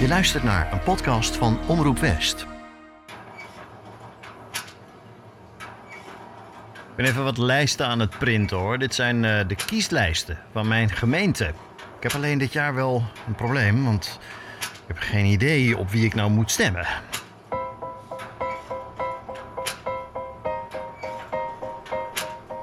Je 0.00 0.08
luistert 0.08 0.42
naar 0.42 0.72
een 0.72 0.82
podcast 0.82 1.36
van 1.36 1.58
Omroep 1.66 1.98
West. 1.98 2.46
Ik 6.74 6.96
ben 6.96 7.04
even 7.04 7.24
wat 7.24 7.38
lijsten 7.38 7.86
aan 7.86 7.98
het 7.98 8.18
printen 8.18 8.56
hoor. 8.56 8.78
Dit 8.78 8.94
zijn 8.94 9.24
eh, 9.24 9.48
de 9.48 9.54
kieslijsten 9.54 10.38
van 10.52 10.68
mijn 10.68 10.90
gemeente. 10.90 11.44
Ik 11.96 12.02
heb 12.02 12.12
alleen 12.12 12.38
dit 12.38 12.52
jaar 12.52 12.74
wel 12.74 13.04
een 13.26 13.34
probleem, 13.34 13.84
want 13.84 14.18
ik 14.60 14.84
heb 14.86 14.98
geen 14.98 15.24
idee 15.24 15.78
op 15.78 15.90
wie 15.90 16.04
ik 16.04 16.14
nou 16.14 16.30
moet 16.30 16.50
stemmen. 16.50 16.86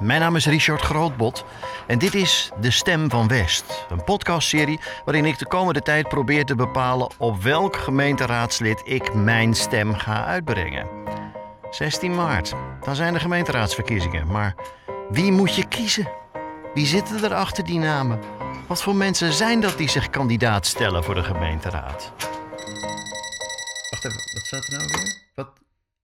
Mijn 0.08 0.20
naam 0.20 0.36
is 0.36 0.46
Richard 0.46 0.82
Grootbot 0.82 1.46
en 1.88 2.00
dit 2.00 2.14
is 2.14 2.52
De 2.60 2.72
Stem 2.72 3.10
van 3.10 3.28
West. 3.28 3.86
Een 3.90 4.04
podcastserie 4.04 4.80
waarin 5.06 5.26
ik 5.26 5.40
de 5.40 5.48
komende 5.48 5.82
tijd 5.82 6.08
probeer 6.08 6.46
te 6.46 6.56
bepalen 6.56 7.10
op 7.18 7.42
welk 7.42 7.76
gemeenteraadslid 7.76 8.82
ik 8.86 9.14
mijn 9.14 9.54
stem 9.54 9.94
ga 9.94 10.26
uitbrengen. 10.26 10.88
16 11.70 12.16
maart, 12.16 12.54
dan 12.82 12.96
zijn 12.96 13.14
de 13.14 13.20
gemeenteraadsverkiezingen. 13.20 14.28
Maar 14.28 14.56
wie 15.10 15.32
moet 15.32 15.56
je 15.56 15.68
kiezen? 15.68 16.10
Wie 16.74 16.86
zitten 16.86 17.24
er 17.24 17.34
achter 17.34 17.64
die 17.64 17.80
namen? 17.80 18.20
Wat 18.68 18.84
voor 18.84 18.96
mensen 18.96 19.34
zijn 19.34 19.62
dat 19.62 19.78
die 19.78 19.90
zich 19.90 20.10
kandidaat 20.10 20.66
stellen 20.66 21.04
voor 21.04 21.16
de 21.16 21.24
gemeenteraad? 21.24 22.12
Wacht 23.90 24.06
even, 24.06 24.22
wat 24.34 24.46
staat 24.46 24.68
er 24.68 24.78
nou 24.78 24.88
weer? 24.88 25.22
Wat? 25.36 25.50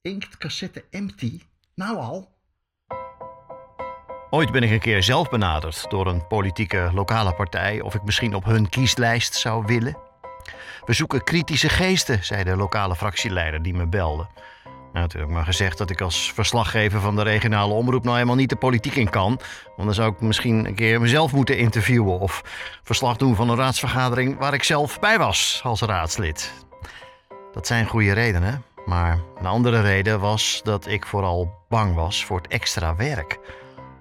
Inktcassette 0.02 0.86
empty? 0.90 1.42
Nou 1.76 1.98
al? 1.98 2.33
Ooit 4.34 4.52
ben 4.52 4.64
ik 4.64 4.72
een 4.72 4.80
keer 4.80 5.04
zelf 5.04 5.30
benaderd 5.30 5.86
door 5.90 6.08
een 6.08 6.28
politieke 6.28 6.90
lokale 6.94 7.34
partij 7.34 7.82
of 7.82 7.96
ik 7.96 8.04
misschien 8.04 8.36
op 8.36 8.46
hun 8.46 8.70
kieslijst 8.70 9.34
zou 9.36 9.66
willen. 9.66 9.98
We 10.86 10.94
zoeken 10.94 11.24
kritische 11.24 11.70
geesten, 11.70 12.24
zei 12.26 12.44
de 12.44 12.56
lokale 12.56 12.96
fractieleider 12.96 13.62
die 13.62 13.74
me 13.74 13.88
belde. 13.88 14.28
Nou, 14.64 14.76
natuurlijk 14.94 15.32
maar 15.32 15.46
gezegd 15.46 15.78
dat 15.78 15.90
ik 15.90 16.02
als 16.02 16.32
verslaggever 16.34 17.00
van 17.00 17.16
de 17.16 17.22
regionale 17.22 17.74
omroep 17.74 18.04
nou 18.04 18.16
helemaal 18.16 18.36
niet 18.36 18.50
de 18.50 18.56
politiek 18.56 18.96
in 18.96 19.10
kan. 19.10 19.40
Want 19.76 19.84
dan 19.84 19.94
zou 19.94 20.12
ik 20.12 20.22
misschien 20.22 20.66
een 20.66 20.76
keer 20.76 21.02
mezelf 21.02 21.34
moeten 21.34 21.58
interviewen 21.58 22.20
of 22.20 22.42
verslag 22.84 23.18
doen 23.18 23.36
van 23.36 23.50
een 23.50 23.58
raadsvergadering 23.58 24.38
waar 24.40 24.54
ik 24.54 24.64
zelf 24.64 25.00
bij 25.00 25.18
was 25.18 25.62
als 25.64 25.82
raadslid. 25.82 26.54
Dat 27.52 27.68
zijn 27.68 27.86
goede 27.86 28.14
redenen, 28.14 28.64
maar 28.86 29.20
een 29.40 29.46
andere 29.46 29.82
reden 29.82 30.20
was 30.20 30.62
dat 30.64 30.88
ik 30.88 31.06
vooral 31.06 31.66
bang 31.70 31.96
was 31.96 32.26
voor 32.26 32.38
het 32.38 32.48
extra 32.48 32.96
werk. 32.96 33.40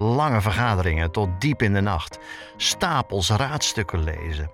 Lange 0.03 0.41
vergaderingen 0.41 1.11
tot 1.11 1.29
diep 1.39 1.63
in 1.63 1.73
de 1.73 1.81
nacht, 1.81 2.19
stapels 2.57 3.31
raadstukken 3.31 4.05
lezen. 4.05 4.51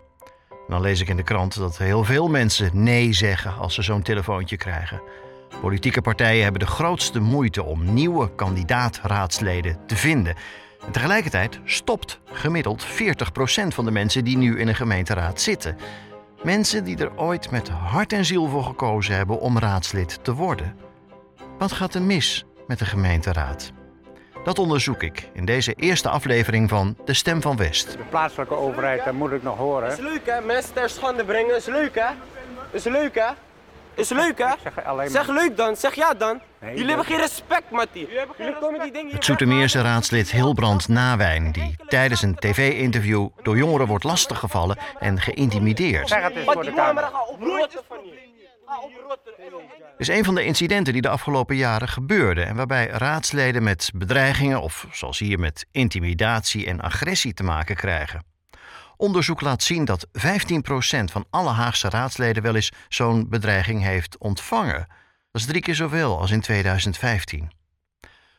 dan 0.69 0.81
lees 0.81 1.01
ik 1.01 1.09
in 1.09 1.17
de 1.17 1.23
krant 1.23 1.59
dat 1.59 1.79
heel 1.79 2.05
veel 2.05 2.29
mensen 2.29 2.71
nee 2.73 3.13
zeggen 3.13 3.57
als 3.57 3.75
ze 3.75 3.83
zo'n 3.83 4.03
telefoontje 4.03 4.57
krijgen. 4.57 5.01
Politieke 5.61 6.01
partijen 6.01 6.43
hebben 6.43 6.61
de 6.61 6.67
grootste 6.67 7.21
moeite 7.21 7.63
om 7.63 7.95
nieuwe 7.95 8.35
kandidaat-raadsleden 8.35 9.79
te 9.87 9.97
vinden. 9.97 10.35
En 10.87 10.93
tegelijkertijd 10.93 11.61
stopt 11.65 12.21
gemiddeld 12.25 12.87
40% 12.87 12.89
van 13.69 13.85
de 13.85 13.91
mensen 13.91 14.25
die 14.25 14.37
nu 14.37 14.59
in 14.59 14.69
een 14.69 14.75
gemeenteraad 14.75 15.41
zitten. 15.41 15.77
Mensen 16.43 16.85
die 16.85 16.97
er 16.97 17.17
ooit 17.17 17.51
met 17.51 17.69
hart 17.69 18.13
en 18.13 18.25
ziel 18.25 18.49
voor 18.49 18.65
gekozen 18.65 19.15
hebben 19.15 19.41
om 19.41 19.59
raadslid 19.59 20.19
te 20.23 20.35
worden. 20.35 20.77
Wat 21.59 21.73
gaat 21.73 21.95
er 21.95 22.03
mis 22.03 22.45
met 22.67 22.79
de 22.79 22.87
gemeenteraad? 22.87 23.73
Dat 24.45 24.59
onderzoek 24.59 25.03
ik 25.03 25.29
in 25.33 25.45
deze 25.45 25.73
eerste 25.73 26.09
aflevering 26.09 26.69
van 26.69 26.97
De 27.05 27.15
Stem 27.15 27.43
van 27.43 27.57
West. 27.57 27.93
De 27.93 27.99
plaatselijke 28.11 28.55
overheid, 28.55 29.05
dat 29.05 29.15
moet 29.15 29.33
ik 29.33 29.43
nog 29.43 29.57
horen. 29.57 29.91
Is 29.91 29.99
leuk 29.99 30.21
hè, 30.25 30.41
mensen 30.41 30.73
ter 30.73 30.91
schande 30.91 31.25
brengen, 31.25 31.57
is 31.57 31.67
leuk 31.67 31.95
hè? 31.95 32.07
Is 32.71 32.85
leuk 32.85 33.15
hè? 33.15 33.29
Is 33.95 34.09
leuk 34.09 34.39
hè? 34.39 35.09
zeg 35.09 35.29
leuk 35.29 35.57
dan, 35.57 35.77
zeg 35.77 35.95
ja 35.95 36.15
dan. 36.15 36.41
Nee, 36.59 36.71
Jullie 36.71 36.87
hebben 36.89 37.07
geen 37.07 37.19
respect, 37.19 37.71
Mattie. 37.71 38.09
Jullie 38.39 38.59
komen 38.61 38.81
die 38.81 38.93
dingen 38.93 39.15
Het 39.15 39.25
Zoetermeerse 39.25 39.81
raadslid 39.81 40.31
Hilbrand 40.31 40.89
Nawijn, 40.89 41.53
die 41.53 41.77
tijdens 41.89 42.23
een 42.23 42.35
tv-interview 42.35 43.29
door 43.43 43.57
jongeren 43.57 43.87
wordt 43.87 44.05
lastiggevallen 44.05 44.79
en 44.99 45.21
geïntimideerd. 45.21 46.09
Zeg 46.09 46.23
het 46.23 46.37
eens 46.37 46.53
voor 46.53 46.65
de 46.65 46.73
kamer. 46.73 47.11
Oprotten. 48.77 49.33
is 49.99 50.09
een 50.09 50.25
van 50.25 50.35
de 50.35 50.45
incidenten 50.45 50.93
die 50.93 51.03
de 51.03 51.09
afgelopen 51.09 51.57
jaren 51.57 51.89
gebeurden 51.89 52.47
en 52.47 52.57
waarbij 52.57 52.87
raadsleden 52.87 53.63
met 53.63 53.91
bedreigingen 53.95 54.61
of 54.61 54.87
zoals 54.93 55.19
hier 55.19 55.39
met 55.39 55.67
intimidatie 55.71 56.67
en 56.67 56.81
agressie 56.81 57.35
te 57.35 57.43
maken 57.43 57.77
krijgen. 57.77 58.25
Onderzoek 58.97 59.41
laat 59.41 59.63
zien 59.63 59.85
dat 59.85 60.07
15% 60.07 60.11
van 61.05 61.27
alle 61.31 61.51
Haagse 61.51 61.89
raadsleden 61.89 62.43
wel 62.43 62.55
eens 62.55 62.73
zo'n 62.89 63.29
bedreiging 63.29 63.83
heeft 63.83 64.19
ontvangen. 64.19 64.87
Dat 65.31 65.41
is 65.41 65.47
drie 65.47 65.63
keer 65.63 65.75
zoveel 65.75 66.19
als 66.19 66.31
in 66.31 66.41
2015. 66.41 67.58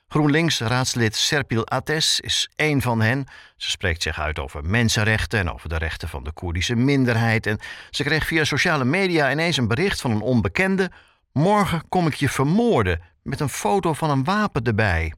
GroenLinks-raadslid 0.09 1.16
Serpil 1.16 1.68
Ates 1.68 2.20
is 2.20 2.50
één 2.56 2.81
van 2.81 3.02
hen. 3.02 3.25
Ze 3.58 3.70
spreekt 3.70 4.02
zich 4.02 4.20
uit 4.20 4.40
over 4.40 4.64
mensenrechten 4.66 5.40
en 5.40 5.53
over 5.53 5.70
de 5.70 5.78
rechten 5.78 6.09
van 6.09 6.24
de 6.24 6.31
Koerdische 6.31 6.75
minderheid. 6.75 7.46
En 7.46 7.59
ze 7.90 8.03
kreeg 8.03 8.25
via 8.25 8.44
sociale 8.44 8.86
media 8.86 9.31
ineens 9.31 9.58
een 9.58 9.68
bericht 9.68 10.02
van 10.02 10.12
een 10.12 10.22
onbekende. 10.22 10.92
Morgen 11.31 11.84
kom 11.90 12.08
ik 12.08 12.14
je 12.14 12.30
vermoorden 12.30 13.02
met 13.24 13.40
een 13.40 13.50
foto 13.50 13.94
van 13.94 14.09
een 14.09 14.24
wapen 14.24 14.64
erbij. 14.64 15.14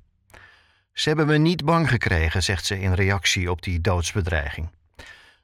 Ze 0.94 1.08
hebben 1.08 1.28
me 1.28 1.38
niet 1.38 1.66
bang 1.66 1.90
gekregen, 1.90 2.44
zegt 2.44 2.66
ze 2.66 2.80
in 2.80 2.94
reactie 2.94 3.52
op 3.52 3.62
die 3.62 3.82
doodsbedreiging. 3.82 4.70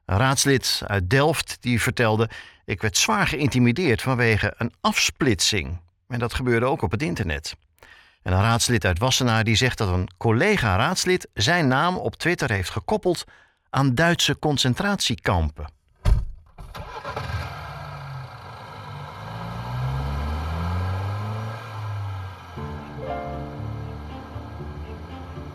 Een 0.05 0.17
raadslid 0.17 0.81
uit 0.87 1.09
Delft 1.09 1.57
die 1.59 1.81
vertelde: 1.81 2.29
Ik 2.65 2.81
werd 2.81 2.97
zwaar 2.97 3.27
geïntimideerd 3.27 4.01
vanwege 4.01 4.53
een 4.57 4.73
afsplitsing. 4.81 5.79
En 6.07 6.19
dat 6.19 6.33
gebeurde 6.33 6.65
ook 6.65 6.81
op 6.81 6.91
het 6.91 7.01
internet. 7.01 7.55
En 8.27 8.33
een 8.33 8.41
raadslid 8.41 8.85
uit 8.85 8.99
Wassenaar 8.99 9.43
die 9.43 9.55
zegt 9.55 9.77
dat 9.77 9.87
een 9.87 10.09
collega-raadslid 10.17 11.27
zijn 11.33 11.67
naam 11.67 11.97
op 11.97 12.15
Twitter 12.15 12.51
heeft 12.51 12.69
gekoppeld 12.69 13.23
aan 13.69 13.95
Duitse 13.95 14.39
concentratiekampen. 14.39 15.65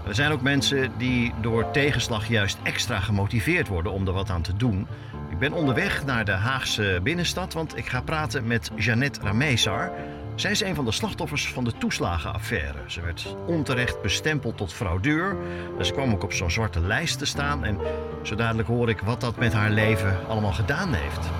Er 0.07 0.15
zijn 0.15 0.33
ook 0.33 0.43
mensen 0.43 0.93
die 0.99 1.35
door 1.41 1.71
tegenslag 1.71 2.29
juist 2.29 2.59
extra 2.63 3.01
gemotiveerd 3.01 3.69
worden 3.69 3.93
om 3.93 4.07
er 4.07 4.13
wat 4.13 4.31
aan 4.31 4.43
te 4.43 4.57
doen. 4.57 4.87
Ik 5.31 5.39
ben 5.39 5.53
onderweg 5.53 6.05
naar 6.05 6.25
de 6.25 6.33
Haagse 6.33 7.01
binnenstad, 7.03 7.53
want 7.53 7.77
ik 7.77 7.87
ga 7.87 8.01
praten 8.01 8.47
met 8.47 8.71
Jeannette 8.77 9.21
Rameesar. 9.21 9.93
Zij 10.35 10.51
is 10.51 10.61
een 10.61 10.75
van 10.75 10.85
de 10.85 10.93
slachtoffers 10.93 11.49
van 11.49 11.65
de 11.65 11.73
toeslagenaffaire. 11.79 12.79
Ze 12.87 13.01
werd 13.01 13.37
onterecht 13.47 14.03
bestempeld 14.03 14.57
tot 14.57 14.73
fraudeur. 14.73 15.37
En 15.79 15.87
ze 15.87 15.93
kwam 15.93 16.13
ook 16.13 16.23
op 16.23 16.33
zo'n 16.33 16.51
zwarte 16.51 16.81
lijst 16.81 17.19
te 17.19 17.25
staan. 17.25 17.65
En 17.65 17.79
zo 18.23 18.35
dadelijk 18.35 18.69
hoor 18.69 18.89
ik 18.89 19.01
wat 19.01 19.21
dat 19.21 19.37
met 19.37 19.53
haar 19.53 19.71
leven 19.71 20.19
allemaal 20.29 20.53
gedaan 20.53 20.95
heeft. 20.95 21.31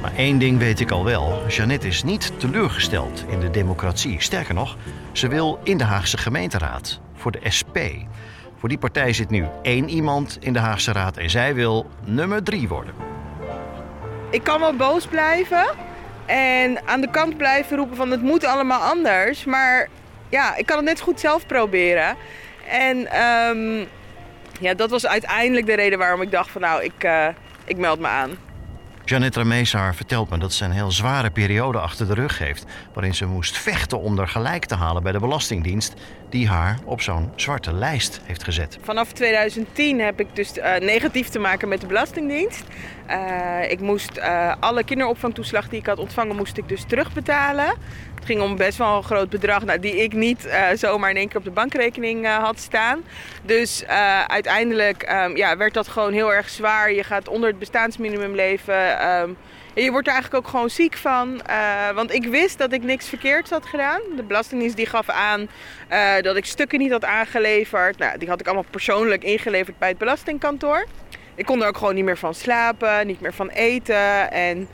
Maar 0.00 0.14
één 0.14 0.38
ding 0.38 0.58
weet 0.58 0.80
ik 0.80 0.90
al 0.90 1.04
wel. 1.04 1.48
Jeannette 1.48 1.86
is 1.86 2.02
niet 2.02 2.32
teleurgesteld 2.36 3.24
in 3.28 3.40
de 3.40 3.50
democratie. 3.50 4.20
Sterker 4.20 4.54
nog, 4.54 4.76
ze 5.12 5.28
wil 5.28 5.60
in 5.62 5.78
de 5.78 5.84
Haagse 5.84 6.18
gemeenteraad 6.18 7.00
voor 7.20 7.32
de 7.32 7.50
SP. 7.58 7.76
Voor 8.56 8.68
die 8.68 8.78
partij 8.78 9.12
zit 9.12 9.30
nu 9.30 9.46
één 9.62 9.88
iemand 9.88 10.38
in 10.40 10.52
de 10.52 10.58
Haagse 10.58 10.92
raad 10.92 11.16
en 11.16 11.30
zij 11.30 11.54
wil 11.54 11.90
nummer 12.04 12.42
drie 12.42 12.68
worden. 12.68 12.94
Ik 14.30 14.42
kan 14.42 14.60
wel 14.60 14.76
boos 14.76 15.06
blijven 15.06 15.64
en 16.26 16.86
aan 16.86 17.00
de 17.00 17.10
kant 17.10 17.36
blijven 17.36 17.76
roepen 17.76 17.96
van 17.96 18.10
het 18.10 18.22
moet 18.22 18.44
allemaal 18.44 18.80
anders. 18.80 19.44
Maar 19.44 19.88
ja, 20.28 20.56
ik 20.56 20.66
kan 20.66 20.76
het 20.76 20.86
net 20.86 21.00
goed 21.00 21.20
zelf 21.20 21.46
proberen. 21.46 22.16
En 22.68 23.06
ehm, 23.06 23.86
ja, 24.60 24.74
dat 24.74 24.90
was 24.90 25.06
uiteindelijk 25.06 25.66
de 25.66 25.74
reden 25.74 25.98
waarom 25.98 26.22
ik 26.22 26.30
dacht 26.30 26.50
van 26.50 26.60
nou, 26.60 26.82
ik, 26.84 27.04
eh, 27.04 27.26
ik 27.64 27.76
meld 27.76 28.00
me 28.00 28.06
aan. 28.06 28.30
Jeannette 29.10 29.38
Rameesar 29.38 29.94
vertelt 29.94 30.30
me 30.30 30.38
dat 30.38 30.52
ze 30.52 30.64
een 30.64 30.70
heel 30.70 30.90
zware 30.90 31.30
periode 31.30 31.78
achter 31.78 32.06
de 32.06 32.14
rug 32.14 32.38
heeft... 32.38 32.64
waarin 32.92 33.14
ze 33.14 33.26
moest 33.26 33.58
vechten 33.58 34.00
om 34.00 34.18
er 34.18 34.28
gelijk 34.28 34.64
te 34.64 34.74
halen 34.74 35.02
bij 35.02 35.12
de 35.12 35.18
Belastingdienst... 35.18 35.94
die 36.28 36.48
haar 36.48 36.78
op 36.84 37.00
zo'n 37.00 37.32
zwarte 37.36 37.72
lijst 37.72 38.20
heeft 38.24 38.44
gezet. 38.44 38.78
Vanaf 38.82 39.12
2010 39.12 40.00
heb 40.00 40.20
ik 40.20 40.26
dus 40.36 40.52
eh, 40.52 40.80
negatief 40.80 41.28
te 41.28 41.38
maken 41.38 41.68
met 41.68 41.80
de 41.80 41.86
Belastingdienst. 41.86 42.64
Eh, 43.06 43.70
ik 43.70 43.80
moest 43.80 44.16
eh, 44.16 44.54
alle 44.60 44.84
kinderopvangtoeslag 44.84 45.68
die 45.68 45.78
ik 45.78 45.86
had 45.86 45.98
ontvangen, 45.98 46.36
moest 46.36 46.56
ik 46.56 46.68
dus 46.68 46.84
terugbetalen. 46.86 47.74
Het 48.20 48.28
ging 48.28 48.40
om 48.40 48.56
best 48.56 48.78
wel 48.78 48.96
een 48.96 49.02
groot 49.02 49.30
bedrag 49.30 49.64
nou, 49.64 49.78
die 49.80 49.96
ik 49.96 50.12
niet 50.12 50.46
eh, 50.46 50.66
zomaar 50.74 51.10
in 51.10 51.16
één 51.16 51.28
keer 51.28 51.36
op 51.36 51.44
de 51.44 51.50
bankrekening 51.50 52.24
eh, 52.24 52.36
had 52.36 52.60
staan. 52.60 53.02
Dus 53.42 53.84
eh, 53.84 54.24
uiteindelijk 54.24 55.02
ehm, 55.02 55.36
ja, 55.36 55.56
werd 55.56 55.74
dat 55.74 55.88
gewoon 55.88 56.12
heel 56.12 56.32
erg 56.32 56.48
zwaar. 56.48 56.92
Je 56.92 57.04
gaat 57.04 57.28
onder 57.28 57.48
het 57.48 57.58
bestaansminimum 57.58 58.34
leven. 58.34 58.98
Ehm, 58.98 59.30
je 59.74 59.90
wordt 59.90 60.06
er 60.06 60.12
eigenlijk 60.12 60.44
ook 60.44 60.50
gewoon 60.50 60.70
ziek 60.70 60.96
van. 60.96 61.40
want 61.94 62.12
ik 62.12 62.26
wist 62.26 62.58
dat 62.58 62.72
ik 62.72 62.82
niks 62.82 63.08
verkeerds 63.08 63.50
had 63.50 63.66
gedaan. 63.66 64.00
De 64.16 64.22
Belastingdienst 64.22 64.76
die 64.76 64.86
gaf 64.86 65.08
aan 65.08 65.48
dat 66.22 66.36
ik 66.36 66.44
stukken 66.44 66.78
niet 66.78 66.90
had 66.90 67.04
aangeleverd. 67.04 67.98
Nou, 67.98 68.18
die 68.18 68.28
had 68.28 68.40
ik 68.40 68.46
allemaal 68.46 68.64
persoonlijk 68.70 69.24
ingeleverd 69.24 69.78
bij 69.78 69.88
het 69.88 69.98
belastingkantoor. 69.98 70.86
Ik 71.34 71.46
kon 71.46 71.62
er 71.62 71.68
ook 71.68 71.76
gewoon 71.76 71.94
niet 71.94 72.04
meer 72.04 72.18
van 72.18 72.34
slapen, 72.34 73.06
niet 73.06 73.20
meer 73.20 73.34
van 73.34 73.48
eten. 73.48 74.30
En 74.32 74.68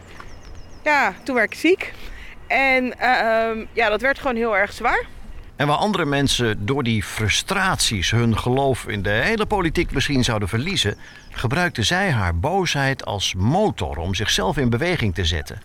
ja, 0.85 1.15
toen 1.23 1.35
werd 1.35 1.53
ik 1.53 1.59
ziek. 1.59 1.93
En 2.47 2.99
ehm, 2.99 3.65
ja, 3.73 3.89
dat 3.89 4.01
werd 4.01 4.19
gewoon 4.19 4.37
heel 4.37 4.57
erg 4.57 4.73
zwaar. 4.73 5.07
En 5.57 5.67
waar 5.67 5.77
andere 5.77 6.05
mensen 6.05 6.67
door 6.67 6.83
die 6.83 7.03
frustraties 7.03 8.11
hun 8.11 8.39
geloof 8.39 8.87
in 8.87 9.03
de 9.03 9.11
hele 9.11 9.47
politiek 9.47 9.91
misschien 9.91 10.25
zouden 10.25 10.49
verliezen, 10.49 10.97
gebruikte 11.31 11.83
zij 11.83 12.11
haar 12.11 12.39
boosheid 12.39 13.05
als 13.05 13.35
motor 13.35 13.97
om 13.97 14.15
zichzelf 14.15 14.57
in 14.57 14.71
beweging 14.71 15.15
te 15.15 15.25
zetten. 15.25 15.63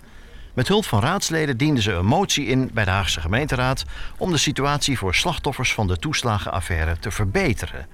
Met 0.54 0.68
hulp 0.68 0.86
van 0.86 1.02
raadsleden 1.02 1.58
diende 1.58 1.82
ze 1.82 1.92
een 1.92 2.06
motie 2.06 2.46
in 2.46 2.70
bij 2.74 2.86
de 2.86 2.92
Haagse 2.92 3.22
gemeenteraad 3.22 3.84
om 4.18 4.32
de 4.32 4.38
situatie 4.38 4.98
voor 4.98 5.16
slachtoffers 5.16 5.74
van 5.74 5.88
de 5.88 5.98
toeslagenaffaire 5.98 7.00
te 7.00 7.12
verbeteren. 7.12 7.88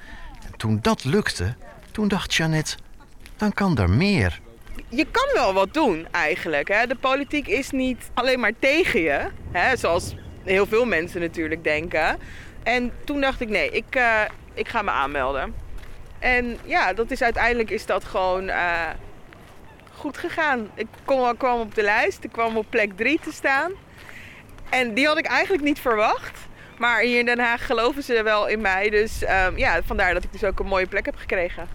En 0.46 0.58
toen 0.58 0.80
dat 0.82 1.04
lukte, 1.04 1.56
toen 1.92 2.08
dacht 2.08 2.34
Jeannette, 2.34 2.78
dan 3.38 3.54
kan 3.54 3.78
er 3.78 3.90
meer. 3.90 4.40
Je 4.90 5.06
kan 5.12 5.28
wel 5.34 5.54
wat 5.54 5.74
doen 5.74 6.08
eigenlijk. 6.12 6.68
Hè? 6.68 6.88
De 6.88 6.96
politiek 6.96 7.48
is 7.48 7.72
niet 7.72 8.10
alleen 8.14 8.40
maar 8.40 8.54
tegen 8.60 9.02
je, 9.02 9.28
hè? 9.52 9.76
zoals 9.76 10.16
heel 10.44 10.66
veel 10.66 10.86
mensen 10.86 11.22
natuurlijk 11.22 11.64
denken. 11.64 12.18
En 12.64 12.92
toen 13.04 13.22
dacht 13.22 13.42
ik, 13.42 13.50
nee, 13.50 13.70
ik, 13.70 13.96
eh, 13.96 14.22
ik 14.54 14.68
ga 14.68 14.82
me 14.82 14.92
aanmelden. 14.92 15.54
En 16.20 16.58
ja, 16.64 16.94
dat 16.94 17.12
is 17.12 17.22
uiteindelijk 17.22 17.70
is 17.70 17.86
dat 17.86 18.04
gewoon 18.04 18.50
eh, 18.50 18.90
goed 19.94 20.18
gegaan. 20.18 20.70
Ik 20.74 20.88
kwam 21.38 21.60
op 21.60 21.76
de 21.76 21.84
lijst, 21.84 22.24
ik 22.24 22.32
kwam 22.32 22.58
op 22.58 22.66
plek 22.70 22.98
3 22.98 23.20
te 23.24 23.32
staan. 23.32 23.72
En 24.70 24.94
die 24.94 25.08
had 25.08 25.18
ik 25.18 25.26
eigenlijk 25.26 25.64
niet 25.64 25.80
verwacht. 25.80 26.40
Maar 26.78 27.00
hier 27.00 27.20
in 27.20 27.26
Den 27.26 27.40
Haag 27.40 27.66
geloven 27.66 28.04
ze 28.04 28.24
wel 28.24 28.48
in 28.48 28.62
mij. 28.62 28.90
Dus 28.90 29.24
ehm, 29.24 29.58
ja, 29.58 29.84
vandaar 29.84 30.14
dat 30.14 30.24
ik 30.24 30.32
dus 30.32 30.44
ook 30.44 30.60
een 30.60 30.66
mooie 30.66 30.88
plek 30.88 31.06
heb 31.06 31.16
gekregen. 31.16 31.68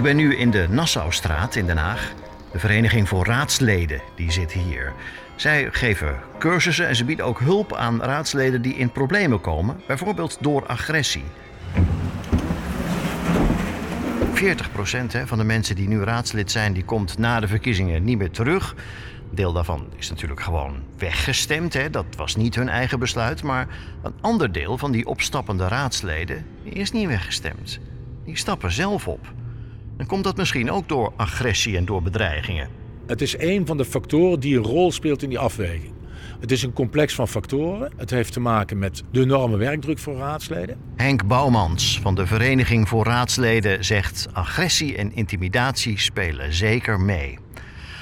Ik 0.00 0.06
ben 0.06 0.16
nu 0.16 0.36
in 0.36 0.50
de 0.50 0.66
Nassaustraat 0.70 1.56
in 1.56 1.66
Den 1.66 1.76
Haag. 1.76 2.12
De 2.52 2.58
Vereniging 2.58 3.08
voor 3.08 3.26
Raadsleden 3.26 4.00
die 4.14 4.32
zit 4.32 4.52
hier. 4.52 4.92
Zij 5.36 5.68
geven 5.70 6.18
cursussen 6.38 6.88
en 6.88 6.96
ze 6.96 7.04
bieden 7.04 7.24
ook 7.24 7.40
hulp 7.40 7.74
aan 7.74 8.02
raadsleden 8.02 8.62
die 8.62 8.74
in 8.74 8.92
problemen 8.92 9.40
komen, 9.40 9.80
bijvoorbeeld 9.86 10.38
door 10.40 10.66
agressie. 10.66 11.24
40% 14.34 15.12
hè, 15.12 15.26
van 15.26 15.38
de 15.38 15.44
mensen 15.44 15.76
die 15.76 15.88
nu 15.88 16.02
raadslid 16.02 16.50
zijn, 16.50 16.72
die 16.72 16.84
komt 16.84 17.18
na 17.18 17.40
de 17.40 17.48
verkiezingen 17.48 18.04
niet 18.04 18.18
meer 18.18 18.30
terug. 18.30 18.74
Deel 19.30 19.52
daarvan 19.52 19.86
is 19.96 20.10
natuurlijk 20.10 20.40
gewoon 20.40 20.82
weggestemd. 20.98 21.72
Hè. 21.72 21.90
Dat 21.90 22.06
was 22.16 22.36
niet 22.36 22.54
hun 22.54 22.68
eigen 22.68 22.98
besluit. 22.98 23.42
Maar 23.42 23.66
een 24.02 24.14
ander 24.20 24.52
deel 24.52 24.78
van 24.78 24.92
die 24.92 25.06
opstappende 25.06 25.68
raadsleden 25.68 26.46
is 26.62 26.92
niet 26.92 27.06
weggestemd. 27.06 27.78
Die 28.24 28.36
stappen 28.36 28.72
zelf 28.72 29.08
op. 29.08 29.32
Dan 30.00 30.08
komt 30.08 30.24
dat 30.24 30.36
misschien 30.36 30.70
ook 30.70 30.88
door 30.88 31.12
agressie 31.16 31.76
en 31.76 31.84
door 31.84 32.02
bedreigingen. 32.02 32.68
Het 33.06 33.20
is 33.20 33.38
een 33.38 33.66
van 33.66 33.76
de 33.76 33.84
factoren 33.84 34.40
die 34.40 34.56
een 34.56 34.62
rol 34.62 34.92
speelt 34.92 35.22
in 35.22 35.28
die 35.28 35.38
afweging. 35.38 35.92
Het 36.40 36.50
is 36.50 36.62
een 36.62 36.72
complex 36.72 37.14
van 37.14 37.28
factoren. 37.28 37.92
Het 37.96 38.10
heeft 38.10 38.32
te 38.32 38.40
maken 38.40 38.78
met 38.78 39.02
de 39.10 39.20
enorme 39.20 39.56
werkdruk 39.56 39.98
voor 39.98 40.16
raadsleden. 40.16 40.76
Henk 40.96 41.26
Bouwmans 41.26 42.00
van 42.02 42.14
de 42.14 42.26
Vereniging 42.26 42.88
voor 42.88 43.04
Raadsleden 43.04 43.84
zegt: 43.84 44.28
agressie 44.32 44.96
en 44.96 45.14
intimidatie 45.14 45.98
spelen 45.98 46.54
zeker 46.54 47.00
mee. 47.00 47.38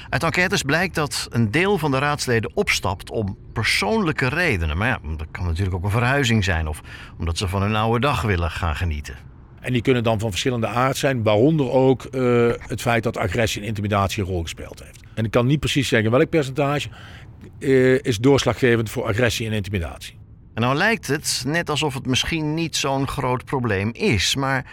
Uit 0.09 0.23
enquêtes 0.23 0.63
blijkt 0.63 0.95
dat 0.95 1.27
een 1.31 1.51
deel 1.51 1.79
van 1.79 1.91
de 1.91 1.99
raadsleden 1.99 2.51
opstapt 2.55 3.11
om 3.11 3.37
persoonlijke 3.53 4.29
redenen. 4.29 4.77
Maar 4.77 4.89
ja, 4.89 4.99
dat 5.17 5.27
kan 5.31 5.47
natuurlijk 5.47 5.77
ook 5.77 5.85
een 5.85 5.91
verhuizing 5.91 6.45
zijn 6.45 6.69
of 6.69 6.81
omdat 7.19 7.39
ze 7.39 7.49
van 7.49 7.63
hun 7.63 7.77
oude 7.77 8.01
dag 8.01 8.23
willen 8.23 8.51
gaan 8.51 8.77
genieten. 8.77 9.28
En 9.69 9.75
die 9.75 9.83
kunnen 9.83 10.03
dan 10.03 10.19
van 10.19 10.31
verschillende 10.31 10.67
aard 10.67 10.97
zijn, 10.97 11.23
waaronder 11.23 11.71
ook 11.71 12.05
eh, 12.05 12.51
het 12.59 12.81
feit 12.81 13.03
dat 13.03 13.17
agressie 13.17 13.61
en 13.61 13.67
intimidatie 13.67 14.23
een 14.23 14.29
rol 14.29 14.43
gespeeld 14.43 14.83
heeft. 14.83 15.01
En 15.15 15.25
ik 15.25 15.31
kan 15.31 15.47
niet 15.47 15.61
precies 15.61 15.89
zeggen 15.89 16.11
welk 16.11 16.29
percentage 16.29 16.89
eh, 17.59 18.03
is 18.03 18.19
doorslaggevend 18.19 18.91
voor 18.91 19.05
agressie 19.05 19.47
en 19.47 19.53
intimidatie. 19.53 20.19
En 20.55 20.63
nou 20.63 20.77
lijkt 20.77 21.07
het 21.07 21.43
net 21.47 21.71
alsof 21.71 21.95
het 21.95 22.07
misschien 22.07 22.55
niet 22.55 22.77
zo'n 22.77 23.09
groot 23.09 23.45
probleem 23.45 23.91
is, 23.93 24.35
maar 24.35 24.65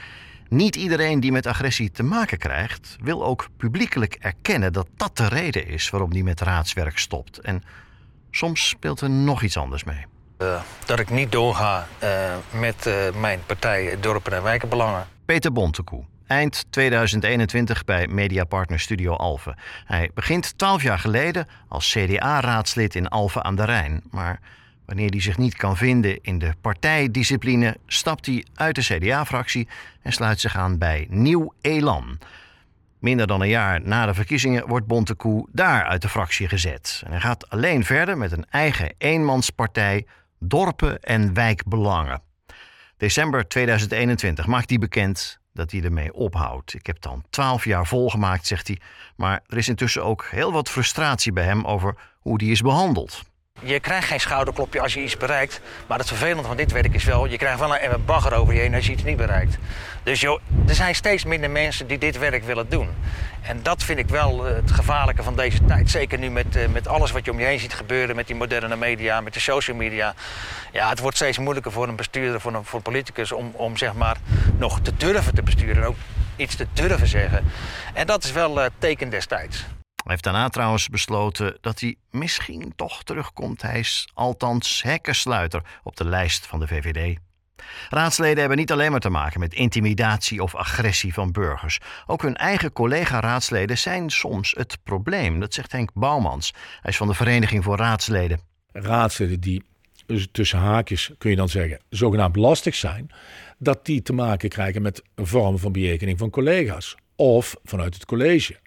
niet 0.50 0.76
iedereen 0.76 1.20
die 1.20 1.32
met 1.32 1.46
agressie 1.46 1.92
te 1.92 2.04
maken 2.04 2.38
krijgt, 2.38 2.96
wil 3.02 3.26
ook 3.26 3.48
publiekelijk 3.58 4.18
erkennen 4.20 4.74
dat 4.74 4.88
dat 4.98 5.18
de 5.18 5.28
reden 5.28 5.68
is 5.68 5.90
waarom 5.90 6.14
die 6.14 6.24
met 6.24 6.42
raadswerk 6.42 6.98
stopt. 6.98 7.40
En 7.40 7.64
soms 8.32 8.68
speelt 8.68 9.02
er 9.02 9.10
nog 9.10 9.44
iets 9.44 9.58
anders 9.58 9.84
mee. 9.84 10.06
Uh, 10.42 10.62
dat 10.86 11.00
ik 11.00 11.10
niet 11.10 11.32
doorga 11.32 11.88
uh, 12.04 12.36
met 12.60 12.86
uh, 12.86 12.94
mijn 13.20 13.40
partij 13.46 13.98
Dorpen 14.00 14.34
en 14.34 14.44
Wijkenbelangen. 14.44 15.08
Peter 15.26 15.52
Bontekoe, 15.52 16.04
eind 16.28 16.66
2021 16.70 17.86
bij 17.86 18.08
Mediapartner 18.08 18.80
Studio 18.80 19.14
Alphen. 19.14 19.58
Hij 19.86 20.12
begint 20.14 20.58
twaalf 20.58 20.84
jaar 20.84 21.00
geleden 21.00 21.48
als 21.68 21.92
CDA-raadslid 21.92 22.96
in 22.96 23.08
Alphen 23.08 23.44
aan 23.44 23.56
de 23.56 23.66
Rijn. 23.66 24.02
Maar 24.12 24.40
wanneer 24.86 25.10
hij 25.10 25.22
zich 25.22 25.38
niet 25.38 25.56
kan 25.56 25.78
vinden 25.78 26.20
in 26.22 26.40
de 26.40 26.54
partijdiscipline, 26.62 27.78
stapt 27.88 28.26
hij 28.26 28.46
uit 28.56 28.76
de 28.76 28.82
CDA-fractie 28.82 29.68
en 30.02 30.12
sluit 30.12 30.40
zich 30.40 30.56
aan 30.56 30.78
bij 30.78 31.08
Nieuw 31.10 31.54
Elan. 31.62 32.20
Minder 33.00 33.28
dan 33.28 33.42
een 33.42 33.48
jaar 33.48 33.82
na 33.82 34.06
de 34.06 34.14
verkiezingen 34.14 34.68
wordt 34.68 34.88
Bontekoe 34.88 35.48
daar 35.52 35.84
uit 35.84 36.02
de 36.02 36.10
fractie 36.10 36.48
gezet. 36.48 37.02
En 37.06 37.12
hij 37.12 37.20
gaat 37.20 37.50
alleen 37.50 37.84
verder 37.84 38.18
met 38.18 38.32
een 38.32 38.46
eigen 38.50 38.94
eenmanspartij, 38.98 40.06
Dorpen 40.48 41.00
en 41.00 41.34
Wijkbelangen. 41.34 42.22
December 42.98 43.48
2021 43.48 44.48
maakt 44.48 44.70
hij 44.70 44.80
bekend 44.80 45.40
dat 45.54 45.72
hij 45.72 45.84
ermee 45.84 46.14
ophoudt. 46.14 46.74
Ik 46.74 46.86
heb 46.86 47.02
dan 47.02 47.24
twaalf 47.30 47.66
jaar 47.66 47.88
volgemaakt, 47.88 48.48
zegt 48.48 48.68
hij. 48.68 48.80
Maar 49.16 49.44
er 49.48 49.58
is 49.58 49.70
intussen 49.70 50.04
ook 50.04 50.28
heel 50.30 50.52
wat 50.52 50.70
frustratie 50.70 51.32
bij 51.32 51.44
hem 51.44 51.66
over 51.66 51.96
hoe 52.20 52.38
die 52.38 52.52
is 52.52 52.62
behandeld. 52.62 53.24
Je 53.68 53.80
krijgt 53.80 54.08
geen 54.08 54.20
schouderklopje 54.20 54.82
als 54.82 54.94
je 54.94 55.04
iets 55.04 55.18
bereikt. 55.18 55.62
Maar 55.88 55.98
het 55.98 56.08
vervelende 56.08 56.44
van 56.44 56.58
dit 56.58 56.72
werk 56.72 56.94
is 56.94 57.04
wel, 57.04 57.26
je 57.26 57.38
krijgt 57.38 57.60
wel 57.60 57.76
een 57.76 58.06
bagger 58.06 58.34
over 58.34 58.54
je 58.54 58.60
heen 58.60 58.76
als 58.76 58.86
je 58.86 58.92
iets 58.92 59.04
niet 59.04 59.18
bereikt. 59.18 59.58
Dus 60.04 60.22
joh, 60.22 60.42
er 60.68 60.76
zijn 60.76 60.96
steeds 60.96 61.26
minder 61.26 61.50
mensen 61.50 61.88
die 61.88 61.98
dit 61.98 62.18
werk 62.18 62.44
willen 62.44 62.70
doen. 62.70 62.90
En 63.42 63.60
dat 63.64 63.84
vind 63.84 64.00
ik 64.00 64.10
wel 64.10 64.44
het 64.44 64.72
gevaarlijke 64.72 65.24
van 65.24 65.36
deze 65.36 65.66
tijd. 65.66 65.90
Zeker 65.90 66.20
nu 66.20 66.30
met, 66.30 66.72
met 66.72 66.88
alles 66.88 67.12
wat 67.12 67.26
je 67.26 67.32
om 67.32 67.40
je 67.40 67.46
heen 67.46 67.60
ziet 67.60 67.74
gebeuren, 67.74 68.16
met 68.16 68.28
die 68.28 68.36
moderne 68.36 68.76
media, 68.76 69.22
met 69.22 69.34
de 69.34 69.40
social 69.40 69.78
media. 69.78 70.14
Ja, 70.72 70.90
het 70.90 71.00
wordt 71.00 71.16
steeds 71.16 71.38
moeilijker 71.38 71.72
voor 71.72 71.88
een 71.88 71.96
bestuurder, 71.96 72.42
voor 72.42 72.54
een, 72.54 72.66
voor 72.66 72.82
politicus 72.82 73.32
om, 73.32 73.52
om 73.54 73.78
zeg 73.78 73.94
maar 73.94 74.18
nog 74.58 74.80
te 74.80 74.98
durven 74.98 75.36
te 75.36 75.44
besturen. 75.44 75.76
En 75.76 75.88
ook 75.88 75.98
iets 76.36 76.56
te 76.56 76.68
durven 76.74 77.08
zeggen. 77.08 77.44
En 77.94 78.08
dat 78.08 78.24
is 78.24 78.32
wel 78.32 78.60
uh, 78.60 78.66
teken 78.78 79.10
destijds. 79.10 79.66
Heeft 80.10 80.24
daarna 80.24 80.50
trouwens 80.50 80.90
besloten 80.90 81.58
dat 81.62 81.80
hij 81.80 81.96
misschien 82.12 82.74
toch 82.76 83.04
terugkomt. 83.04 83.62
Hij 83.62 83.80
is 83.80 84.10
althans 84.14 84.84
hekkensluiter 84.84 85.62
op 85.84 85.96
de 85.96 86.06
lijst 86.06 86.48
van 86.48 86.60
de 86.60 86.68
VVD. 86.68 87.18
Raadsleden 87.90 88.40
hebben 88.40 88.58
niet 88.58 88.72
alleen 88.72 88.92
maar 88.92 89.00
te 89.00 89.10
maken 89.10 89.40
met 89.40 89.54
intimidatie 89.54 90.44
of 90.44 90.56
agressie 90.56 91.14
van 91.14 91.32
burgers. 91.32 91.80
Ook 92.06 92.22
hun 92.22 92.36
eigen 92.36 92.72
collega-raadsleden 92.72 93.78
zijn 93.78 94.10
soms 94.10 94.54
het 94.58 94.78
probleem. 94.84 95.40
Dat 95.40 95.54
zegt 95.54 95.72
Henk 95.72 95.90
Bouwmans. 95.94 96.54
Hij 96.82 96.92
is 96.92 96.98
van 96.98 97.08
de 97.08 97.14
Vereniging 97.14 97.64
voor 97.64 97.78
Raadsleden. 97.78 98.40
Raadsleden 98.72 99.40
die 99.40 99.64
dus 100.06 100.28
tussen 100.32 100.60
haakjes, 100.60 101.12
kun 101.18 101.30
je 101.30 101.36
dan 101.36 101.50
zeggen, 101.50 101.80
zogenaamd 101.90 102.36
lastig 102.36 102.76
zijn, 102.76 103.12
dat 103.58 103.86
die 103.86 104.02
te 104.02 104.14
maken 104.14 104.50
krijgen 104.50 104.82
met 104.82 105.04
vormen 105.16 105.60
van 105.60 105.72
bejekening 105.72 106.18
van 106.18 106.30
collega's 106.30 106.96
of 107.16 107.56
vanuit 107.64 107.94
het 107.94 108.06
college 108.06 108.60